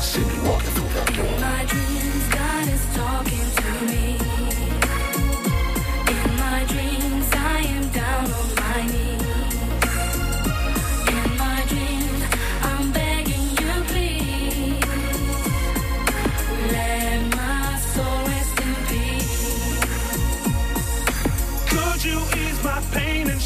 See 0.00 0.20
me 0.24 0.38
walking 0.48 0.70
through 0.70 0.88
that 0.94 1.12
door. 1.14 1.38
My 1.40 1.64
dreams, 1.66 2.28
God 2.34 2.68
is 2.68 2.84
talking 2.96 3.48
to 3.60 3.70
me. 3.86 4.16
In 6.14 6.36
my 6.40 6.64
dreams, 6.72 7.28
I 7.34 7.60
am 7.76 7.88
down 7.90 8.24
on 8.32 8.48
my 8.64 8.80
knees. 8.92 9.22
In 11.14 11.36
my 11.36 11.64
dreams, 11.68 12.22
I'm 12.62 12.92
begging 12.92 13.46
you, 13.60 13.72
please. 13.92 14.84
Let 16.72 17.20
my 17.36 17.78
soul 17.92 18.20
rest 18.26 18.56
in 18.66 18.74
peace. 18.90 19.40
Could 21.70 22.00
you 22.04 22.18
ease 22.40 22.60
my 22.64 22.80
pain 22.92 23.28
and 23.28 23.39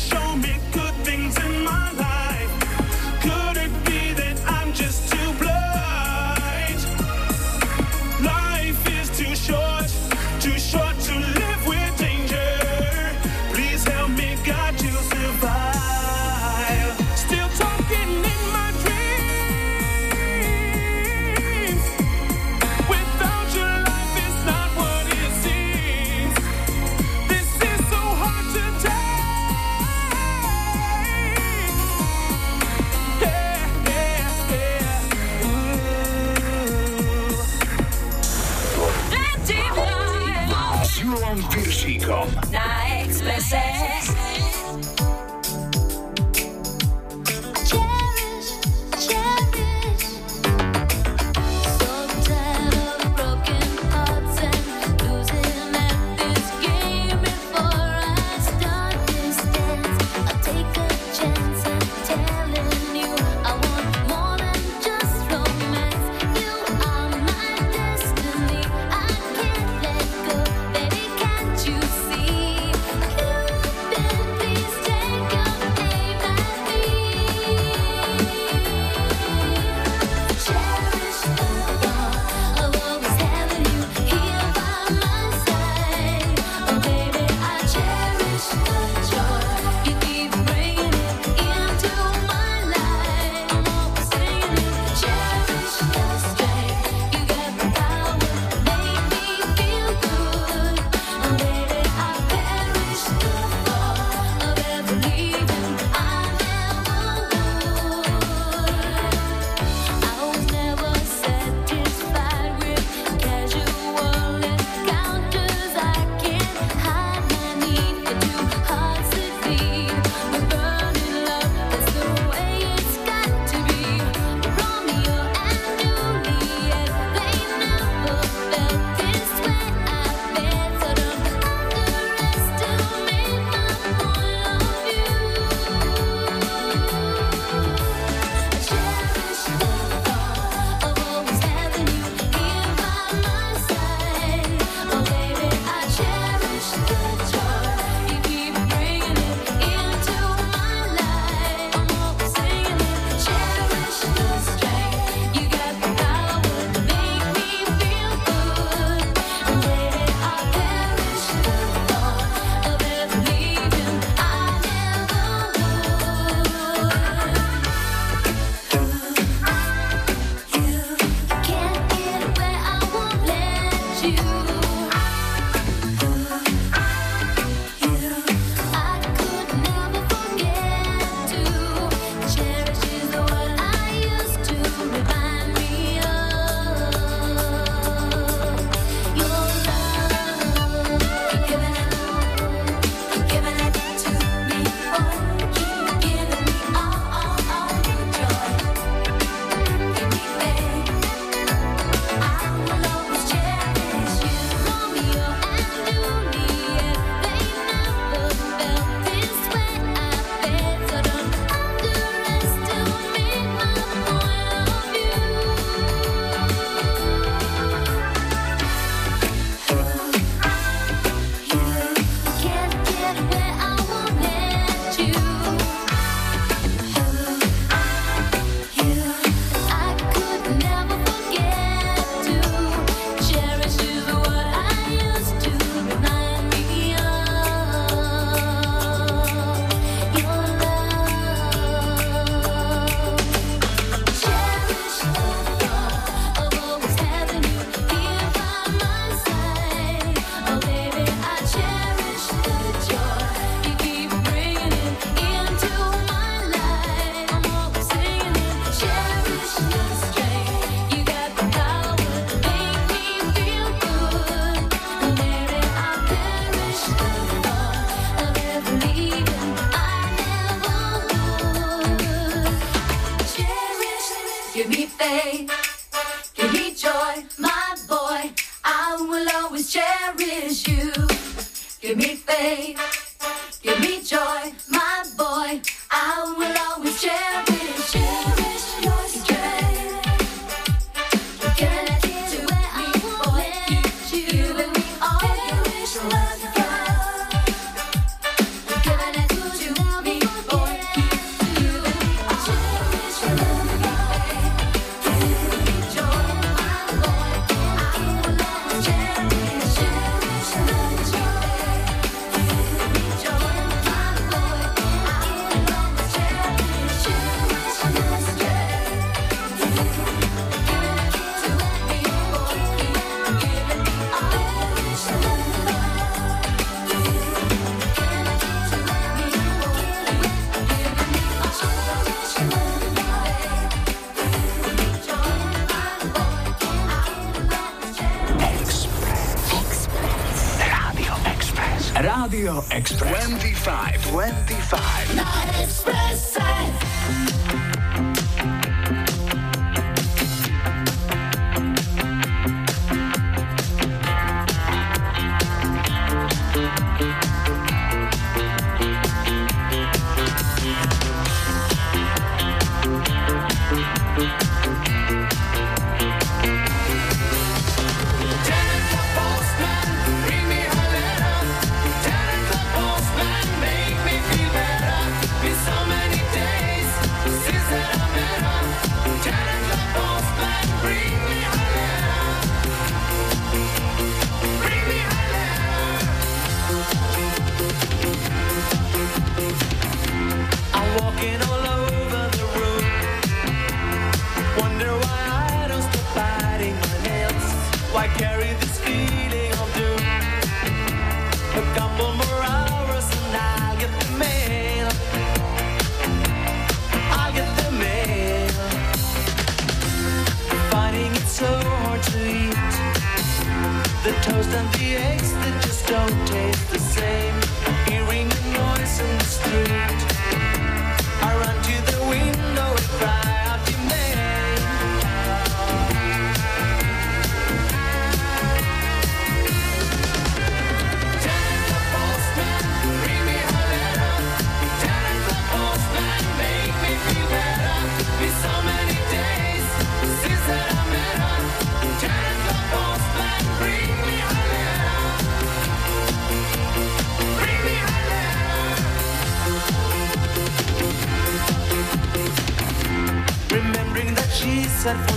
Kováčikom. 41.85 42.29
Na 42.49 42.65
Expresse. 43.05 44.44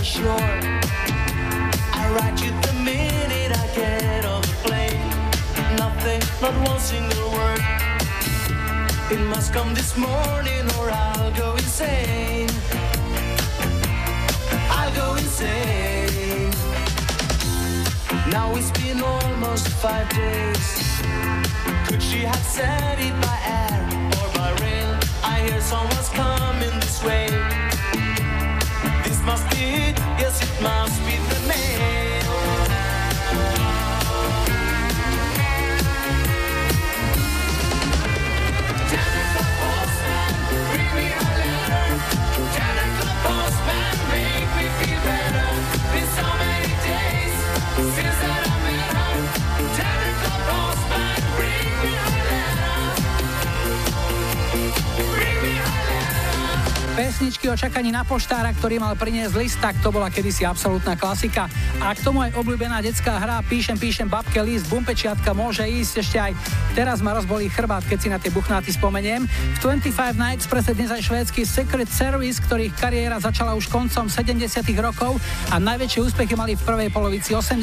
Sure. 0.08 0.50
I 2.00 2.04
write 2.16 2.40
you 2.42 2.50
the 2.66 2.72
minute 2.82 3.52
I 3.62 3.66
get 3.76 4.24
on 4.24 4.40
the 4.40 4.56
plane. 4.64 5.04
Nothing, 5.76 6.22
not 6.40 6.54
one 6.66 6.80
single 6.80 7.30
word. 7.36 7.60
It 9.10 9.20
must 9.28 9.52
come 9.52 9.74
this 9.74 9.98
morning 9.98 10.64
or 10.78 10.90
I'll 10.90 11.32
go 11.32 11.52
insane. 11.56 12.48
I'll 14.78 14.94
go 14.94 15.16
insane. 15.16 16.52
Now 18.30 18.56
it's 18.56 18.70
been 18.80 19.02
almost 19.02 19.68
five 19.68 20.08
days. 20.08 20.66
Could 21.86 22.02
she 22.02 22.20
have 22.20 22.46
said 22.56 22.98
it 22.98 23.14
by 23.26 23.38
air 23.60 23.80
or 24.18 24.28
by 24.38 24.50
rail? 24.62 24.98
I 25.22 25.40
hear 25.46 25.60
someone's 25.60 26.08
coming 26.08 26.74
this 26.80 27.04
way 27.04 27.28
must 29.28 29.50
it, 29.52 29.98
yes, 30.18 30.40
it 30.42 30.62
must 30.62 30.98
be 31.04 31.16
the 31.28 31.46
mail. 31.46 31.97
Pesničky 56.98 57.46
o 57.46 57.54
čakaní 57.54 57.94
na 57.94 58.02
poštára, 58.02 58.50
ktorý 58.58 58.82
mal 58.82 58.98
priniesť 58.98 59.38
list, 59.38 59.62
tak 59.62 59.78
to 59.78 59.94
bola 59.94 60.10
kedysi 60.10 60.42
absolútna 60.42 60.98
klasika. 60.98 61.46
A 61.78 61.94
k 61.94 62.02
tomu 62.02 62.26
aj 62.26 62.34
obľúbená 62.34 62.82
detská 62.82 63.22
hra 63.22 63.38
Píšem, 63.46 63.78
píšem 63.78 64.10
babke 64.10 64.42
list, 64.42 64.66
bumpečiatka 64.66 65.30
môže 65.30 65.62
ísť 65.62 65.94
ešte 66.02 66.18
aj 66.18 66.32
teraz 66.74 66.98
ma 66.98 67.14
rozbolí 67.14 67.54
chrbát, 67.54 67.86
keď 67.86 67.98
si 68.02 68.10
na 68.10 68.18
tie 68.18 68.34
buchnáty 68.34 68.74
spomeniem. 68.74 69.30
V 69.30 69.58
25 69.62 70.18
na 70.18 70.34
Expresse 70.34 70.74
dnes 70.74 70.90
aj 70.90 71.06
švédsky 71.06 71.46
Secret 71.46 71.86
Service, 71.86 72.42
ktorých 72.42 72.74
kariéra 72.74 73.22
začala 73.22 73.54
už 73.54 73.70
koncom 73.70 74.10
70 74.10 74.42
rokov 74.82 75.22
a 75.54 75.62
najväčšie 75.62 76.02
úspechy 76.02 76.34
mali 76.34 76.58
v 76.58 76.66
prvej 76.66 76.90
polovici 76.90 77.30
80 77.30 77.62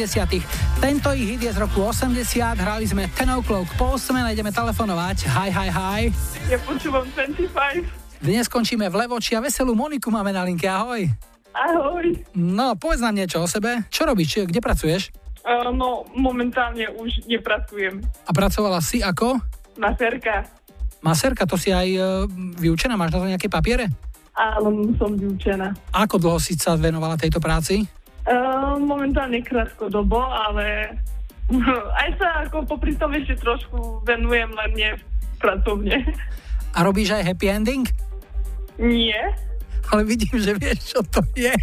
Tento 0.79 1.11
ich 1.11 1.27
hit 1.35 1.43
je 1.43 1.51
z 1.51 1.59
roku 1.59 1.83
80, 1.83 2.23
hrali 2.55 2.87
sme 2.87 3.11
Ten 3.11 3.27
O'Clock, 3.35 3.67
po 3.75 3.99
8 3.99 4.15
ideme 4.31 4.55
telefonovať. 4.55 5.27
Hi, 5.27 5.51
hi, 5.51 5.67
hi. 5.67 6.01
Ja 6.47 6.55
počúvam 6.63 7.03
25. 7.11 8.04
Dnes 8.25 8.49
skončíme 8.49 8.89
v 8.89 9.05
Levoči 9.05 9.37
a 9.37 9.39
veselú 9.39 9.77
Moniku 9.77 10.09
máme 10.09 10.33
na 10.33 10.41
linke. 10.41 10.65
Ahoj. 10.65 11.05
Ahoj. 11.53 12.25
No, 12.33 12.73
povedz 12.73 12.97
nám 13.05 13.13
niečo 13.13 13.37
o 13.37 13.45
sebe. 13.45 13.85
Čo 13.93 14.09
robíš? 14.09 14.49
Kde 14.49 14.65
pracuješ? 14.65 15.13
Uh, 15.45 15.69
no, 15.69 16.09
momentálne 16.17 16.89
už 16.97 17.21
nepracujem. 17.29 18.01
A 18.25 18.33
pracovala 18.33 18.81
si 18.81 19.05
ako? 19.05 19.37
Masérka. 19.77 20.41
Maserka, 21.05 21.45
to 21.45 21.53
si 21.53 21.69
aj 21.69 21.85
e, 21.85 22.01
vyučená? 22.57 22.97
Máš 22.97 23.13
na 23.13 23.21
to 23.21 23.29
nejaké 23.29 23.45
papiere? 23.45 23.93
Áno, 24.33 24.73
som 24.97 25.13
vyučená. 25.13 25.77
Ako 25.93 26.17
dlho 26.17 26.41
si 26.41 26.57
sa 26.57 26.73
venovala 26.73 27.21
tejto 27.21 27.37
práci? 27.37 27.85
Uh, 28.25 28.73
momentálne 28.81 29.37
krátkodobo, 29.45 30.17
ale 30.17 30.97
aj 32.01 32.09
sa 32.17 32.41
ako 32.49 32.65
popri 32.65 32.97
tom 32.97 33.13
ešte 33.13 33.37
trošku 33.37 34.01
venujem 34.01 34.49
len 34.49 34.71
nie 34.73 34.91
pracovne. 35.37 36.01
A 36.73 36.81
robíš 36.81 37.13
aj 37.13 37.21
happy 37.21 37.53
ending? 37.53 37.85
Nie. 38.79 39.33
Ale 39.91 40.01
vidím, 40.03 40.35
že 40.39 40.57
vieš, 40.57 40.95
čo 40.95 40.99
to 41.05 41.21
je. 41.37 41.53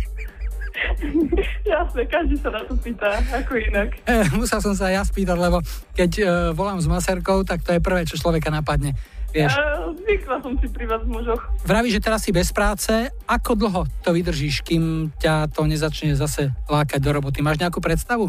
Jasne, 1.73 2.03
každý 2.09 2.37
sa 2.41 2.51
na 2.51 2.63
to 2.65 2.75
pýta, 2.79 3.21
ako 3.31 3.55
inak. 3.59 3.95
E, 4.09 4.27
musel 4.35 4.59
som 4.59 4.75
sa 4.75 4.91
ja 4.91 5.03
spýtať, 5.05 5.39
lebo 5.39 5.63
keď 5.95 6.11
e, 6.19 6.25
volám 6.57 6.81
s 6.81 6.89
maserkou, 6.91 7.45
tak 7.47 7.63
to 7.63 7.77
je 7.77 7.81
prvé, 7.83 8.03
čo 8.09 8.19
človeka 8.19 8.51
napadne. 8.51 8.97
Vieš. 9.33 9.53
Uh, 9.57 9.97
zvykla 10.05 10.45
som 10.45 10.53
si 10.61 10.69
pri 10.69 10.85
vás 10.85 11.01
mužoch. 11.09 11.41
Vraví, 11.65 11.89
že 11.89 12.05
teraz 12.05 12.21
si 12.21 12.37
bez 12.37 12.53
práce. 12.53 13.09
Ako 13.25 13.57
dlho 13.57 13.89
to 14.05 14.13
vydržíš, 14.13 14.61
kým 14.61 15.09
ťa 15.17 15.49
to 15.49 15.65
nezačne 15.65 16.13
zase 16.13 16.53
lákať 16.69 17.01
do 17.01 17.17
roboty? 17.17 17.41
Máš 17.41 17.57
nejakú 17.57 17.81
predstavu? 17.81 18.29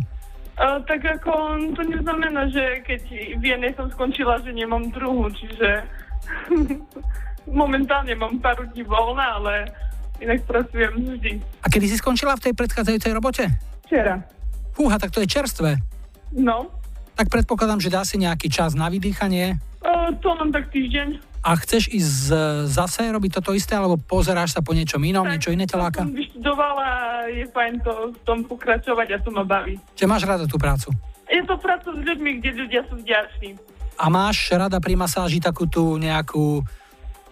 Uh, 0.56 0.80
tak 0.88 1.04
ako 1.04 1.60
to 1.76 1.82
neznamená, 1.84 2.48
že 2.48 2.88
keď 2.88 3.02
v 3.36 3.44
jednej 3.44 3.76
som 3.76 3.92
skončila, 3.92 4.40
že 4.48 4.56
nemám 4.56 4.96
druhú, 4.96 5.28
čiže 5.28 5.84
momentálne 7.49 8.14
mám 8.15 8.40
pár 8.40 8.64
dní 8.72 8.84
voľna, 8.84 9.40
ale 9.41 9.53
inak 10.24 10.44
pracujem 10.48 10.94
vždy. 10.95 11.32
A 11.64 11.68
kedy 11.68 11.86
si 11.90 11.98
skončila 11.99 12.38
v 12.40 12.49
tej 12.49 12.53
predchádzajúcej 12.56 13.11
robote? 13.11 13.44
Včera. 13.88 14.24
Fúha, 14.74 14.98
tak 14.98 15.11
to 15.14 15.22
je 15.22 15.28
čerstvé. 15.30 15.78
No. 16.34 16.72
Tak 17.14 17.30
predpokladám, 17.30 17.78
že 17.78 17.94
dá 17.94 18.02
si 18.02 18.18
nejaký 18.18 18.49
čas 18.49 18.74
na 18.74 18.90
vydýchanie. 18.90 19.61
Uh, 19.86 20.10
to 20.18 20.34
mám 20.34 20.49
tak 20.49 20.74
týždeň. 20.74 21.22
A 21.44 21.60
chceš 21.60 21.91
ísť 21.91 22.07
z, 22.07 22.30
zase 22.72 23.03
robiť 23.11 23.44
toto 23.44 23.52
isté, 23.52 23.76
alebo 23.76 23.99
pozeráš 23.99 24.56
sa 24.56 24.64
po 24.64 24.72
niečom 24.72 25.03
inom, 25.03 25.28
tak, 25.28 25.38
niečo 25.38 25.52
iné 25.52 25.68
ťa 25.68 25.78
láka? 25.78 26.07
som 26.07 26.15
vyštudovala, 26.15 26.88
je 27.36 27.45
fajn 27.52 27.74
to 27.84 27.94
v 28.15 28.18
tom 28.24 28.40
pokračovať 28.48 29.07
a 29.11 29.18
to 29.20 29.30
ma 29.30 29.44
baví. 29.44 29.76
Čiže 29.99 30.07
máš 30.07 30.24
rada 30.24 30.48
tú 30.48 30.56
prácu? 30.56 30.95
Je 31.28 31.44
to 31.44 31.60
práca 31.60 31.91
s 31.91 31.99
ľuďmi, 31.99 32.40
kde 32.40 32.49
ľudia 32.64 32.82
sú 32.88 32.95
vďační. 32.95 33.60
A 33.99 34.07
máš 34.07 34.56
rada 34.56 34.80
pri 34.80 34.95
masáži 34.95 35.44
takú 35.44 35.68
tú 35.68 35.99
nejakú 35.99 36.64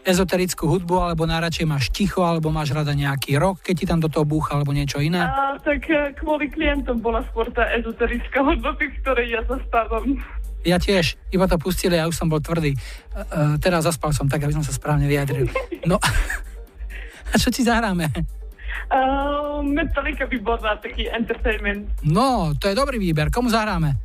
ezoterickú 0.02 0.66
hudbu, 0.66 0.98
alebo 0.98 1.30
najradšej 1.30 1.66
máš 1.70 1.94
ticho, 1.94 2.26
alebo 2.26 2.50
máš 2.50 2.74
rada 2.74 2.92
nejaký 2.92 3.38
rok, 3.38 3.62
keď 3.62 3.76
ti 3.78 3.86
tam 3.86 4.00
do 4.02 4.10
toho 4.10 4.26
búcha, 4.26 4.58
alebo 4.58 4.74
niečo 4.74 4.98
iné? 4.98 5.22
A, 5.22 5.58
tak 5.62 5.86
e, 5.90 6.14
kvôli 6.18 6.50
klientom 6.50 6.98
bola 7.00 7.22
skôr 7.30 7.50
tá 7.54 7.70
ezoterická 7.78 8.42
hudba, 8.42 8.74
ktorej 8.78 9.28
ja 9.38 9.42
zastávam. 9.46 10.18
Ja 10.62 10.78
tiež, 10.78 11.18
iba 11.34 11.50
to 11.50 11.58
pustili 11.58 11.98
a 11.98 12.06
už 12.06 12.14
som 12.14 12.30
bol 12.30 12.38
tvrdý. 12.38 12.78
Uh, 13.18 13.58
teraz 13.58 13.82
zaspal 13.82 14.14
som 14.14 14.30
tak, 14.30 14.46
aby 14.46 14.54
som 14.54 14.62
sa 14.62 14.70
správne 14.70 15.10
vyjadril. 15.10 15.50
No, 15.90 15.98
a 17.34 17.36
čo 17.42 17.50
ti 17.50 17.66
zahráme? 17.66 18.14
Uh, 18.92 19.66
Metallica 19.66 20.30
výborná, 20.30 20.78
taký 20.78 21.10
entertainment. 21.10 21.90
No, 22.06 22.54
to 22.62 22.70
je 22.70 22.78
dobrý 22.78 23.02
výber. 23.02 23.34
Komu 23.34 23.50
zahráme? 23.50 23.98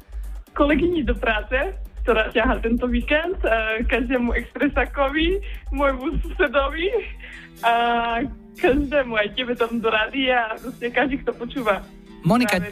Kolegyni 0.57 1.05
do 1.05 1.13
práce, 1.13 1.77
ktorá 2.07 2.31
ťaha 2.31 2.63
tento 2.63 2.87
víkend, 2.87 3.35
uh, 3.43 3.83
každému 3.91 4.31
expresakovi, 4.39 5.43
môjmu 5.75 6.23
susedovi 6.23 6.87
a 7.67 7.73
každému, 8.55 9.19
aj 9.19 9.29
tebe 9.35 9.59
tam 9.59 9.83
do 9.83 9.91
rádia 9.91 10.55
a 10.55 10.55
proste 10.55 10.87
každý, 10.95 11.19
kto 11.27 11.35
počúva. 11.35 11.83
Monika. 12.23 12.63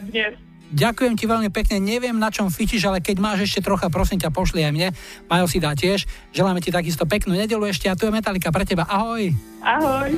Ďakujem 0.75 1.15
ti 1.15 1.31
veľmi 1.31 1.51
pekne, 1.55 1.79
neviem 1.79 2.19
na 2.19 2.35
čom 2.35 2.51
fičíš, 2.51 2.91
ale 2.91 2.99
keď 2.99 3.23
máš 3.23 3.47
ešte 3.47 3.63
trocha, 3.63 3.87
prosím 3.93 4.19
ťa, 4.19 4.35
pošli 4.35 4.67
aj 4.67 4.73
mne. 4.75 4.89
Majo 5.31 5.47
si 5.47 5.63
dá 5.63 5.71
tiež. 5.75 6.03
Želáme 6.35 6.59
ti 6.59 6.75
takisto 6.75 7.07
peknú 7.07 7.39
nedelu 7.39 7.63
ešte 7.71 7.87
a 7.87 7.95
tu 7.95 8.07
je 8.07 8.15
Metalika 8.15 8.51
pre 8.51 8.67
teba. 8.67 8.83
Ahoj. 8.91 9.31
Ahoj. 9.63 10.15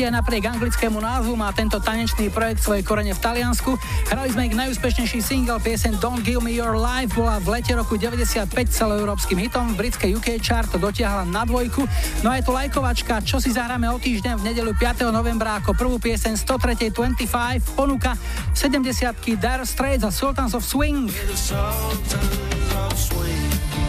Party 0.00 0.16
aj 0.16 0.24
napriek 0.24 0.48
anglickému 0.48 0.96
názvu 0.96 1.36
má 1.36 1.52
tento 1.52 1.76
tanečný 1.76 2.32
projekt 2.32 2.64
svoje 2.64 2.80
korene 2.80 3.12
v 3.12 3.20
Taliansku. 3.20 3.76
Hrali 4.08 4.32
sme 4.32 4.48
ich 4.48 4.56
najúspešnejší 4.56 5.20
single 5.20 5.60
piesen 5.60 5.92
Don't 6.00 6.24
Give 6.24 6.40
Me 6.40 6.56
Your 6.56 6.72
Life 6.72 7.12
bola 7.12 7.36
v 7.36 7.60
lete 7.60 7.76
roku 7.76 8.00
95 8.00 8.48
celoeurópskym 8.48 9.36
hitom. 9.36 9.76
V 9.76 9.84
britskej 9.84 10.16
UK 10.16 10.40
chart 10.40 10.72
dotiahla 10.72 11.28
na 11.28 11.44
dvojku. 11.44 11.84
No 12.24 12.32
a 12.32 12.40
je 12.40 12.48
tu 12.48 12.56
lajkovačka, 12.56 13.20
čo 13.28 13.44
si 13.44 13.52
zahráme 13.52 13.92
o 13.92 14.00
týždeň 14.00 14.40
v 14.40 14.42
nedelu 14.48 14.72
5. 14.72 15.04
novembra 15.12 15.60
ako 15.60 15.76
prvú 15.76 16.00
piesen 16.00 16.32
103. 16.32 16.96
25 16.96 17.76
ponúka 17.76 18.16
70 18.56 18.88
Dire 19.36 19.68
Straits 19.68 20.00
a 20.00 20.08
Sultans 20.08 20.56
of 20.56 20.64
Swing. 20.64 21.12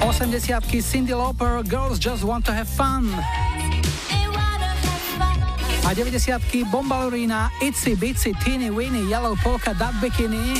80 0.03 0.59
Cindy 0.83 1.15
Lauper 1.15 1.63
Girls 1.63 2.03
Just 2.03 2.27
Want 2.27 2.43
to 2.43 2.51
Have 2.51 2.67
Fun 2.67 3.07
a 5.91 5.93
90 5.93 6.63
Bombalurina, 6.71 7.51
Itsy 7.59 7.99
Bitsy, 7.99 8.31
Teeny 8.31 8.71
Weeny, 8.71 9.11
Yellow 9.11 9.35
Polka, 9.43 9.75
Dub 9.75 9.91
Bikini. 9.99 10.55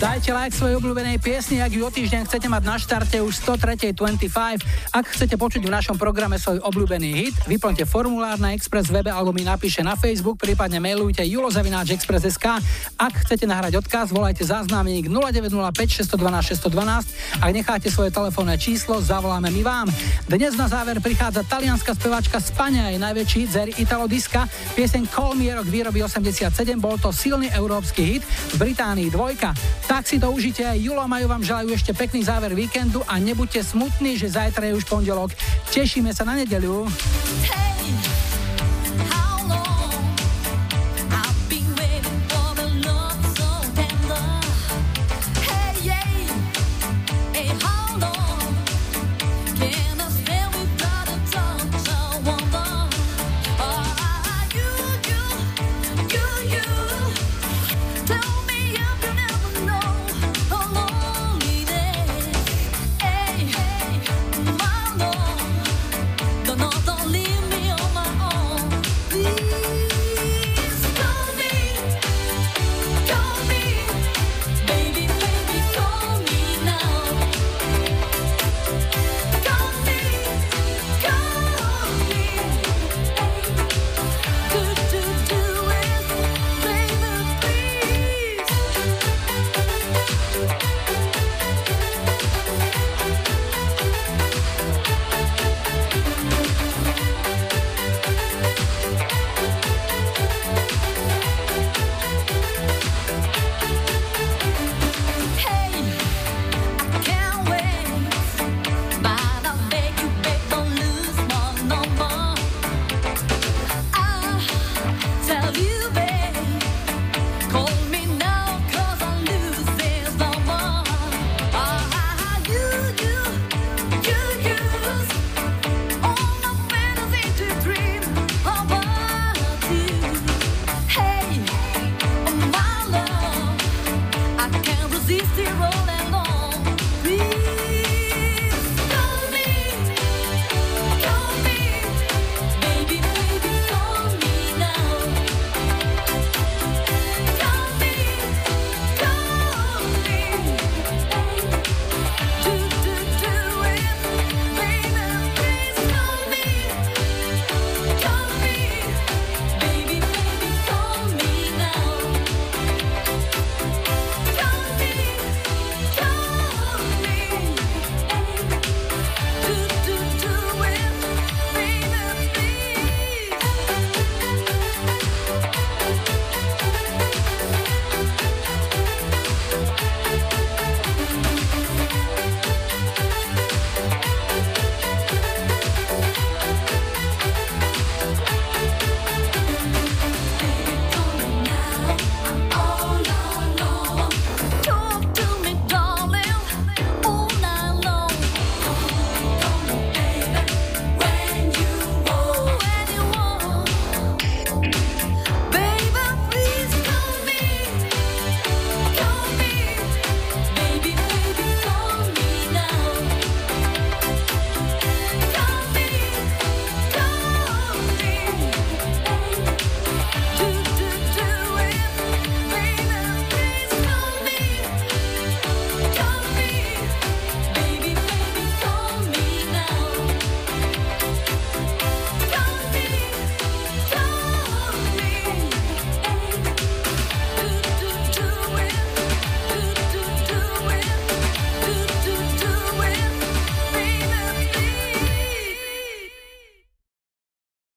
Dajte 0.00 0.34
like 0.34 0.50
svojej 0.50 0.80
obľúbenej 0.80 1.20
piesni, 1.22 1.60
ak 1.62 1.78
ju 1.78 1.84
o 1.84 1.92
týždeň 1.92 2.26
chcete 2.26 2.48
mať 2.48 2.62
na 2.64 2.74
štarte 2.80 3.20
už 3.22 3.38
103.25. 3.38 4.64
Ak 4.92 5.08
chcete 5.08 5.40
počuť 5.40 5.64
v 5.64 5.72
našom 5.72 5.96
programe 5.96 6.36
svoj 6.36 6.60
obľúbený 6.68 7.08
hit, 7.16 7.36
vyplňte 7.48 7.88
formulár 7.88 8.36
na 8.36 8.52
Express 8.52 8.92
webe 8.92 9.08
alebo 9.08 9.32
mi 9.32 9.40
napíše 9.40 9.80
na 9.80 9.96
Facebook, 9.96 10.36
prípadne 10.36 10.84
mailujte 10.84 11.24
julozavináčexpress.sk. 11.24 12.46
Ak 13.00 13.14
chcete 13.24 13.48
nahrať 13.48 13.80
odkaz, 13.80 14.12
volajte 14.12 14.44
záznamník 14.44 15.08
0905 15.08 16.04
612 16.12 16.68
612. 16.68 17.40
Ak 17.40 17.50
necháte 17.56 17.88
svoje 17.88 18.12
telefónne 18.12 18.60
číslo, 18.60 19.00
zavoláme 19.00 19.48
my 19.48 19.62
vám. 19.64 19.88
Dnes 20.28 20.60
na 20.60 20.68
záver 20.68 21.00
prichádza 21.00 21.40
talianská 21.48 21.96
speváčka 21.96 22.36
Spania, 22.44 22.92
jej 22.92 23.00
najväčší 23.00 23.38
hit 23.42 23.50
z 23.50 23.56
Italo 23.80 24.04
Diska. 24.04 24.44
Pieseň 24.76 25.08
Call 25.08 25.40
Me 25.40 25.56
rok 25.56 25.64
výroby 25.72 26.04
87, 26.04 26.52
bol 26.76 27.00
to 27.00 27.08
silný 27.16 27.48
európsky 27.56 28.20
hit, 28.20 28.22
v 28.52 28.68
Británii 28.68 29.08
dvojka. 29.08 29.56
Tak 29.92 30.08
si 30.08 30.16
to 30.16 30.32
užite. 30.32 30.64
Julo 30.80 31.04
majú 31.04 31.28
vám 31.28 31.44
želajú 31.44 31.76
ešte 31.76 31.92
pekný 31.92 32.24
záver 32.24 32.56
víkendu 32.56 33.04
a 33.04 33.20
nebuďte 33.20 33.76
smutní, 33.76 34.16
že 34.16 34.32
zajtra 34.32 34.72
je 34.72 34.80
už 34.80 34.88
pondelok. 34.88 35.36
Tešíme 35.68 36.16
sa 36.16 36.24
na 36.24 36.32
nedeliu. 36.32 36.88
Hey! 37.44 37.71